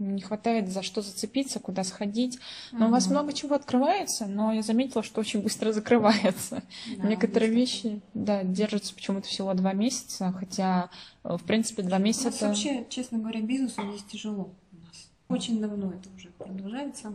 [0.00, 2.38] не хватает за что зацепиться, куда сходить.
[2.72, 2.88] Но mm-hmm.
[2.88, 6.62] у вас много чего открывается, но я заметила, что очень быстро закрывается.
[6.96, 10.90] Да, Некоторые вещи, да, держатся почему-то всего два месяца, хотя,
[11.22, 12.28] э, в принципе, два месяца...
[12.28, 15.10] У нас вообще, честно говоря, бизнесу здесь тяжело у нас.
[15.28, 17.12] Очень давно это уже продолжается.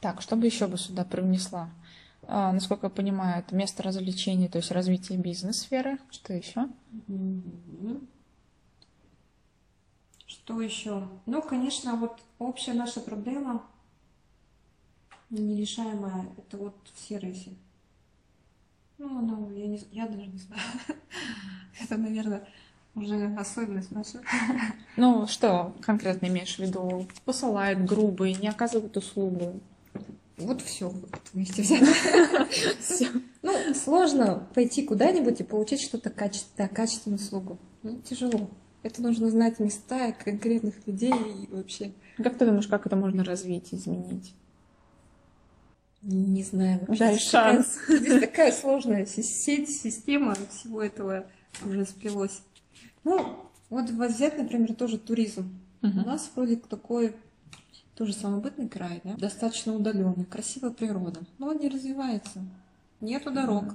[0.00, 1.70] Так, что бы еще бы сюда привнесла?
[2.22, 5.98] А, насколько я понимаю, это место развлечений, то есть развитие бизнес-сферы.
[6.10, 6.68] Что еще?
[7.08, 8.06] Mm-hmm.
[10.50, 11.08] Что еще?
[11.26, 13.62] Ну, конечно, вот общая наша проблема
[15.30, 17.50] нерешаемая, это вот в сервисе.
[18.98, 20.60] Ну, ну, я, не, я даже не знаю.
[21.80, 22.48] это, наверное,
[22.96, 24.22] уже особенность наша.
[24.96, 27.06] Ну, что конкретно имеешь в виду?
[27.24, 29.60] Посылают грубые, не оказывают услугу.
[30.36, 30.92] Вот все
[31.32, 31.62] вместе
[32.80, 33.08] все.
[33.42, 37.56] Ну, сложно пойти куда-нибудь и получить что-то качественную услугу.
[37.84, 38.50] Ну, тяжело.
[38.82, 41.92] Это нужно знать места конкретных людей и вообще.
[42.16, 44.34] Как ты думаешь, как это можно развить, изменить?
[46.02, 46.80] Не, знаю.
[46.88, 47.74] Дай шанс.
[47.74, 51.26] Такая, здесь такая сложная сеть, система всего этого
[51.64, 52.42] уже сплелось.
[53.04, 53.36] Ну,
[53.68, 55.60] вот взять, например, тоже туризм.
[55.82, 56.02] Uh-huh.
[56.02, 57.14] У нас вроде такой
[57.94, 59.14] тоже самобытный край, да?
[59.16, 62.42] достаточно удаленный, красивая природа, но он не развивается.
[63.02, 63.74] Нету дорог,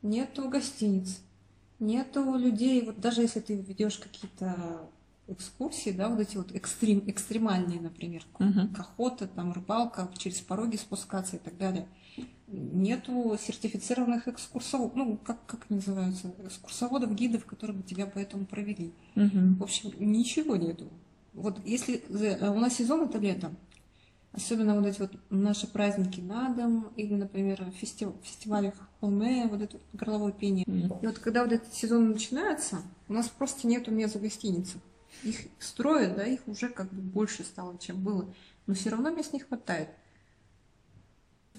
[0.00, 1.20] нету гостиниц,
[1.86, 4.88] нету людей, вот даже если ты ведешь какие-то
[5.26, 8.74] экскурсии, да, вот эти вот экстрим, экстремальные, например, Мгм.
[8.78, 11.88] охота, там, рыбалка, через пороги спускаться и так далее.
[12.46, 18.92] Нету сертифицированных экскурсоводов, ну, как, как называются, экскурсоводов, гидов, которые бы тебя по этому провели.
[19.14, 19.56] Мгм.
[19.56, 20.90] В общем, ничего нету.
[21.32, 23.50] Вот если за- у нас сезон это лето,
[24.34, 29.78] особенно вот эти вот наши праздники на дом, или, например, фестив, фестивали холме, вот это
[29.92, 30.64] горловое пение.
[30.66, 30.98] Мгм.
[31.02, 34.80] И вот когда вот этот сезон начинается, у нас просто нету мест в гостиницах.
[35.22, 38.32] Их строят, да, их уже как бы больше стало, чем было.
[38.66, 39.88] Но все равно мест не хватает.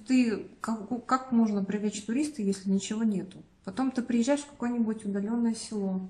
[0.08, 3.44] Ты, как, как можно привлечь туриста, если ничего нету?
[3.64, 6.10] Потом ты приезжаешь в какое-нибудь удаленное село,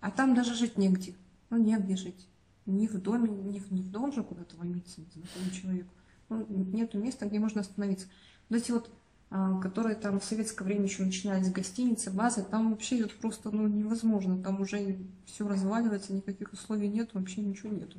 [0.00, 1.14] а там даже жить негде.
[1.50, 2.26] Ну, негде жить.
[2.66, 5.90] Ни в доме, ни в, ни в дом же куда-то ломиться незнакомому человеку.
[6.28, 8.08] Ну, нету места, где можно остановиться.
[8.48, 8.90] Вот эти вот,
[9.30, 13.68] а, которые там в советское время еще начинались гостиницы, базы, там вообще это просто ну,
[13.68, 14.42] невозможно.
[14.42, 17.98] Там уже все разваливается, никаких условий нет, вообще ничего нету.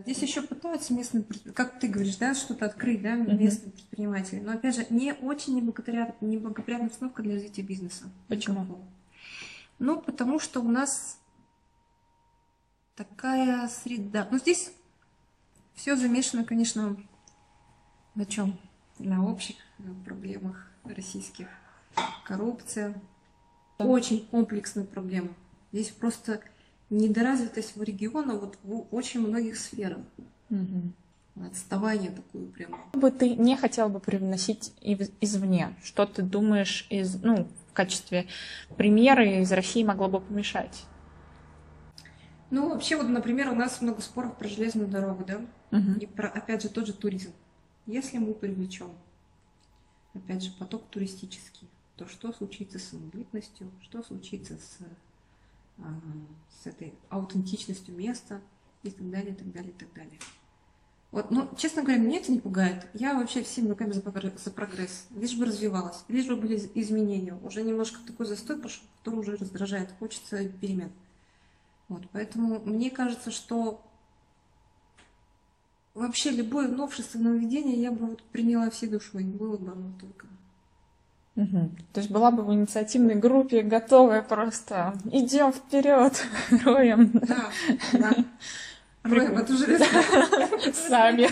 [0.00, 1.24] Здесь еще пытаются местные,
[1.54, 4.40] как ты говоришь, да, что-то открыть, да, местные предприниматели.
[4.40, 8.10] Но опять же, не очень неблагоприятная, неблагоприятная обстановка для развития бизнеса.
[8.26, 8.66] Почему?
[9.78, 11.20] Ну, потому что у нас
[12.96, 14.28] такая среда.
[14.30, 14.72] Ну, здесь
[15.74, 16.96] все замешано, конечно,
[18.14, 18.58] на чем?
[18.98, 19.56] На общих
[20.04, 21.48] проблемах российских.
[22.24, 22.94] Коррупция.
[23.78, 25.30] Очень комплексная проблема.
[25.72, 26.40] Здесь просто
[26.90, 29.98] недоразвитость в региона вот в очень многих сферах.
[30.48, 30.94] Мгм.
[31.44, 32.78] Отставание такое прямо.
[32.90, 35.74] Что бы ты не хотел бы привносить ив- извне?
[35.82, 38.28] Что ты думаешь из, ну, в качестве
[38.76, 40.84] примера из России могло бы помешать?
[42.54, 45.44] Ну, вообще, вот, например, у нас много споров про железную дорогу, да?
[45.72, 45.94] Мгм.
[45.94, 47.32] И про, опять же, тот же туризм.
[47.84, 48.92] Если мы привлечем,
[50.14, 54.78] опять же, поток туристический, то что случится с самобытностью, что случится с,
[55.78, 56.00] а,
[56.62, 58.40] с этой аутентичностью места
[58.84, 60.18] и так далее, и так далее, и так далее.
[61.10, 62.86] Вот, ну, честно говоря, меня это не пугает.
[62.94, 65.08] Я вообще всеми руками за, прогресс- за прогресс.
[65.10, 67.34] Лишь бы развивалась, лишь бы были из- изменения.
[67.42, 69.92] Уже немножко такой застой пошел, который уже раздражает.
[69.98, 70.92] Хочется перемен.
[71.88, 73.82] Вот, поэтому мне кажется, что
[75.94, 79.24] вообще любое новшество, нововведение я бы вот приняла всей душой.
[79.24, 80.26] Было бы оно только.
[81.36, 81.76] Мгм.
[81.92, 86.24] То есть была бы в инициативной группе готовая просто идем вперед,
[86.64, 87.50] роем Да,
[87.92, 88.14] да.
[89.04, 91.28] Эту железную сами.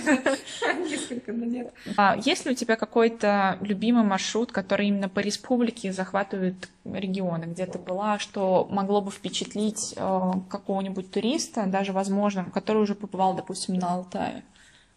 [0.89, 1.73] Несколько, но нет.
[1.97, 7.65] А есть ли у тебя какой-то любимый маршрут, который именно по республике захватывает регионы, где
[7.65, 13.77] ты была, что могло бы впечатлить э, какого-нибудь туриста, даже, возможно, который уже побывал, допустим,
[13.77, 14.45] на Алтае?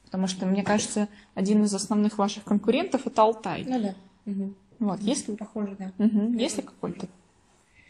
[0.03, 3.65] Потому что, мне кажется, один из основных ваших конкурентов— это Алтай.
[3.67, 3.95] Ну да.
[4.80, 5.91] Вот, есть ли, Похоже, да.
[5.97, 6.38] Мгм.
[6.38, 7.07] есть ли какой-то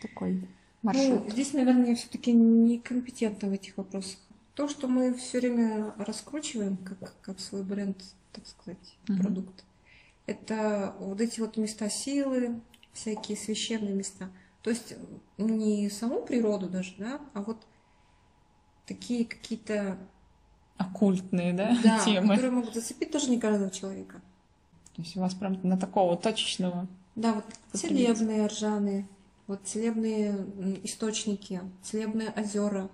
[0.02, 0.48] такой
[0.84, 1.26] маршрут?
[1.26, 4.20] Ну, здесь, наверное, я все-таки некомпетентна в этих вопросах.
[4.56, 8.02] То, что мы все время раскручиваем, как, как свой бренд,
[8.32, 9.22] так сказать, Мгм.
[9.22, 9.64] продукт,
[10.26, 12.62] это вот эти вот места силы,
[12.94, 14.30] всякие священные места.
[14.64, 14.96] То есть
[15.38, 17.58] не саму природу даже, да, а вот
[18.88, 19.98] такие какие-то
[20.78, 22.30] Оккультные, да, да, темы?
[22.30, 24.22] которые могут зацепить тоже не каждого человека.
[24.96, 26.88] То есть у вас прям на такого точечного.
[27.16, 29.08] Да, вот целебные ржаные,
[29.48, 30.34] вот целебные
[30.84, 32.90] источники, целебные озера.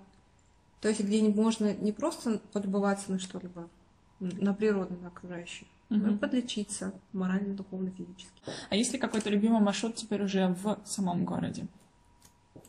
[0.82, 3.70] То есть где можно не просто полюбоваться на что-либо,
[4.20, 8.42] на природу, на окружающее, но и подлечиться морально, духовно, физически.
[8.68, 11.66] А есть ли какой-то любимый маршрут теперь уже в самом городе?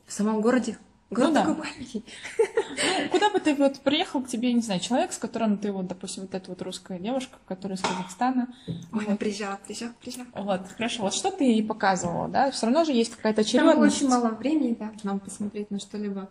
[0.05, 0.77] В самом городе
[1.09, 1.41] город Ну да.
[1.41, 2.03] такой маленький.
[2.37, 5.87] Ну, куда бы ты вот приехал к тебе, не знаю, человек, с которым ты вот,
[5.87, 8.53] допустим, вот эта вот русская девушка, которая из Казахстана.
[8.91, 10.27] Ой, вот, приезжала, приезжала, приезжала.
[10.35, 12.51] вот, хорошо, вот что ты ей показывала, да?
[12.51, 13.95] Все равно же есть какая-то Там очередность.
[13.97, 16.29] очень мало времени, да, нам посмотреть на что-либо.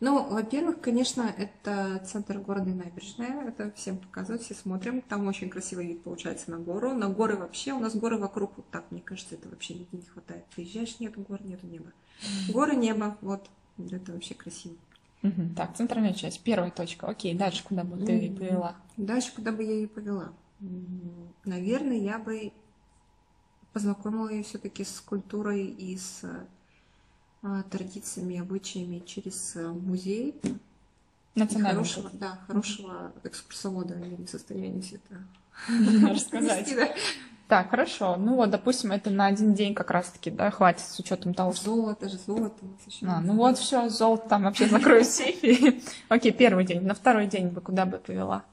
[0.00, 3.48] Ну, во-первых, конечно, это центр города набережная.
[3.48, 5.00] Это всем показывают, все смотрим.
[5.02, 6.92] Там очень красивый вид получается на гору.
[6.92, 7.72] На горы вообще.
[7.72, 10.44] У нас горы вокруг вот так, мне кажется, это вообще нигде не хватает.
[10.54, 11.92] Приезжаешь, нету гор, нету неба.
[12.52, 13.48] Горы, небо, вот.
[13.78, 14.76] Это вообще красиво.
[15.56, 17.06] Так, центральная часть, первая точка.
[17.06, 18.76] Окей, дальше куда бы ты ее повела?
[18.96, 20.32] Дальше, куда бы я ее повела?
[21.44, 22.52] Наверное, я бы
[23.72, 26.24] познакомила ее все-таки с культурой и с
[27.70, 30.34] традициями, обычаями через а, музей.
[31.34, 36.74] Национальный хорошего, да, хорошего экскурсовода я не в состоянии все это рассказать.
[37.48, 38.16] Так, хорошо.
[38.16, 41.64] Ну вот, допустим, это на один день как раз-таки, да, хватит с учетом того, что...
[41.64, 42.64] Золото же, золото.
[43.02, 45.80] А, ну вот, все, золото там вообще закроют сейфе.
[46.08, 46.80] Окей, первый день.
[46.82, 48.44] На второй день бы куда бы повела?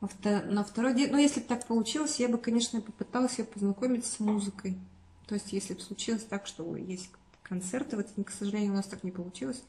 [0.00, 0.06] А
[0.48, 4.20] На второй день, ну если бы так получилось, я бы, конечно, попыталась ее познакомить с
[4.20, 4.78] музыкой.
[5.26, 7.10] То есть, если бы случилось так, что есть
[7.48, 9.62] концерты, вот, к сожалению, у нас так не получилось,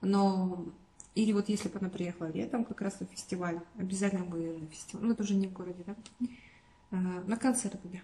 [0.00, 0.66] но
[1.14, 5.06] Или вот если бы она приехала летом как раз на фестиваль, обязательно бы на фестиваль,
[5.06, 5.96] ну это уже не в городе, да,
[6.92, 6.96] А,
[7.26, 8.00] на концерты, да.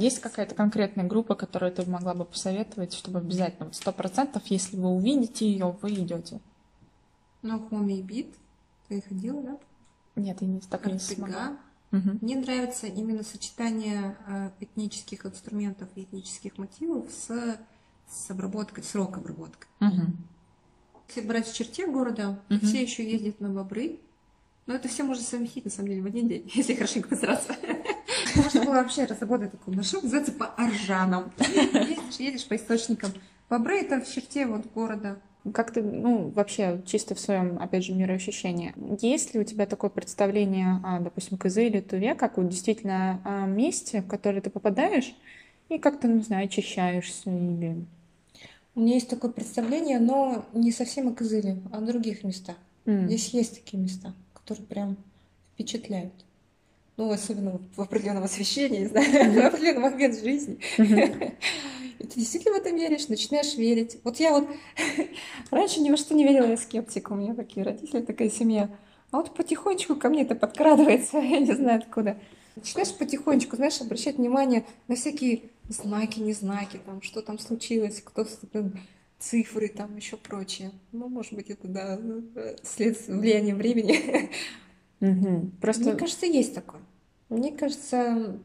[0.00, 4.88] Есть какая-то конкретная группа, которую ты могла бы посоветовать, чтобы обязательно сто процентов, если вы
[4.88, 6.40] увидите ее, вы идете?
[7.42, 8.34] Ну, Хоми и Бит,
[8.88, 9.58] ты ходила, да?
[10.16, 11.58] Нет, я не так не смогла.
[11.90, 12.18] Мгм.
[12.20, 17.58] Мне нравится именно сочетание э, этнических инструментов и этнических мотивов с,
[18.08, 19.68] с обработкой, с рок-обработкой.
[19.80, 20.16] Мгм.
[21.08, 22.60] Если брать в черте города, Мгм.
[22.66, 24.00] все еще ездят на бобры.
[24.66, 27.54] Но это все можно совместить, на самом деле, в один день, если хорошенько постараться.
[28.36, 31.32] Можно было вообще разработать такой маршрут, называется по Аржанам.
[31.38, 33.10] Едешь, едешь по источникам.
[33.48, 35.18] Бобры это в черте вот города.
[35.54, 39.88] Как ты, ну, вообще, чисто в своем, опять же, мироощущении, есть ли у тебя такое
[39.88, 45.14] представление, а, допустим, КЗ или Туве, как вот действительно а, месте, в которое ты попадаешь,
[45.70, 47.86] и как-то, ну, не знаю, очищаешься или...
[48.78, 52.54] У меня есть такое представление, но не совсем о Кызыле, а о других местах.
[52.86, 53.08] М.
[53.08, 54.96] Здесь есть такие места, которые прям
[55.52, 56.12] впечатляют.
[56.96, 60.60] Ну, особенно в определенном освещении, не знаю, в определенный момент жизни.
[60.78, 63.98] И ты действительно в это веришь, начинаешь верить.
[64.04, 64.48] Вот я вот
[65.50, 67.10] раньше ни во что не верила, я скептик.
[67.10, 68.70] У меня такие родители, такая семья.
[69.10, 72.16] А вот потихонечку ко мне это подкрадывается, я не знаю откуда.
[72.54, 78.26] Начинаешь потихонечку, знаешь, обращать внимание на всякие знаки, незнаки, там, что там случилось, кто
[79.18, 80.72] цифры, там, еще прочее.
[80.92, 81.98] Ну, может быть, это, да,
[82.62, 84.30] следствие влияния времени.
[85.00, 85.52] Мгм.
[85.60, 85.84] Просто...
[85.84, 86.80] Мне кажется, есть такое.
[87.28, 88.38] Мне кажется,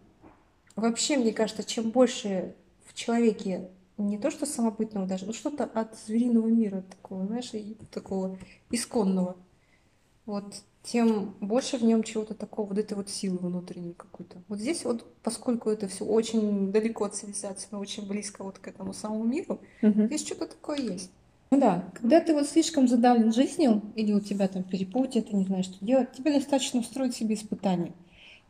[0.76, 2.56] вообще, мне кажется, чем больше
[2.86, 7.78] в человеке не то что самобытного даже, но что-то от звериного мира такого, знаешь, и
[7.92, 8.38] такого
[8.72, 9.38] исконного,
[10.26, 14.44] вот, тем больше в нем чего-то такого, вот этой вот силы внутренней какой-то.
[14.50, 18.68] Вот здесь вот, поскольку это все очень далеко от цивилизации, но очень близко вот к
[18.68, 20.08] этому самому миру, Мгм.
[20.08, 21.12] здесь что-то такое есть.
[21.52, 25.46] Ну да, когда ты вот слишком задавлен жизнью, или у тебя там перепутье, ты не
[25.46, 27.94] знаешь, что делать, тебе достаточно устроить себе испытание.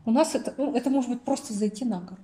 [0.06, 2.22] У нас это, ну, это может быть просто зайти на гору.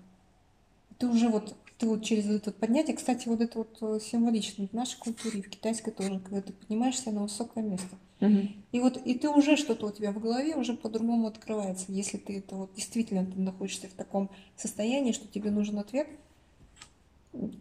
[0.98, 4.00] Ты уже вот, ты вот через вот это вот поднятие, кстати, вот это вот э,
[4.02, 7.96] символично в нашей культуре, в китайской тоже, когда ты поднимаешься на высокое место.
[8.20, 11.86] И вот и ты уже что-то у тебя в голове уже по-другому открывается.
[11.88, 16.08] Если ты это вот действительно ты находишься в таком состоянии, что тебе нужен ответ,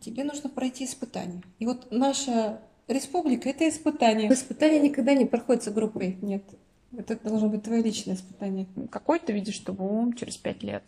[0.00, 1.42] тебе нужно пройти испытание.
[1.58, 4.32] И вот наша республика это испытание.
[4.32, 6.16] Испытание никогда не проходит с группой.
[6.22, 6.42] Нет.
[6.96, 8.66] Это должно быть твое личное испытание.
[8.90, 10.82] Какой ты видишь ТВУ через пять лет?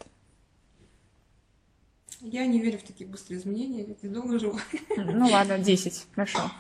[2.23, 4.59] Я не верю в такие быстрые изменения, я долго живу.
[4.97, 6.51] Ну ладно, 10, хорошо.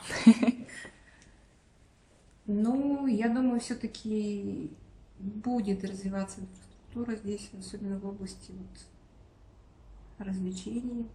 [2.53, 4.77] Ну, я думаю, все-таки
[5.21, 11.07] будет развиваться инфраструктура здесь, особенно в области вот развлечений,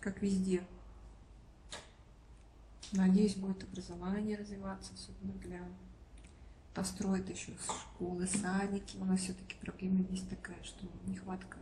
[0.00, 0.62] как везде.
[2.92, 5.60] Надеюсь, будет образование развиваться, особенно для
[6.74, 8.96] построить еще школы, садики.
[8.96, 11.58] У нас все-таки проблема есть такая, что нехватка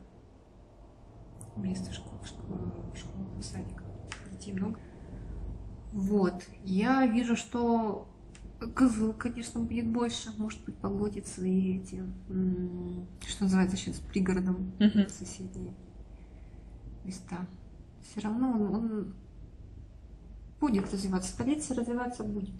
[1.57, 3.87] места школ- школ- в школах, в садиках.
[4.31, 4.79] Детей много.
[5.93, 6.45] Вот.
[6.63, 8.07] Я вижу, что
[8.69, 12.03] козыл, конечно, будет больше, может быть, поглотится и эти,
[13.27, 15.09] что называется сейчас, пригородом Мгм.
[15.09, 15.75] соседние
[17.05, 17.47] места.
[18.03, 19.15] Все равно он, он
[20.61, 21.31] будет развиваться.
[21.33, 22.51] Столица развиваться будет.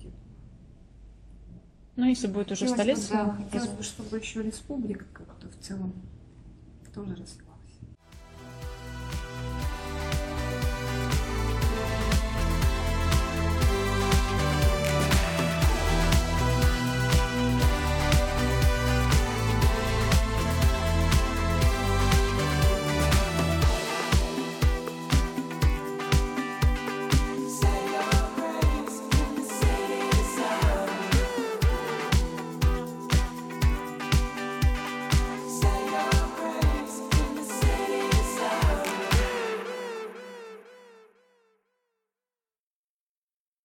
[1.97, 5.57] Ну, если будет уже Хотелось бы, столица, да, хотелось бы, чтобы еще республика как-то в
[5.61, 5.93] целом
[6.93, 7.54] тоже развивалась.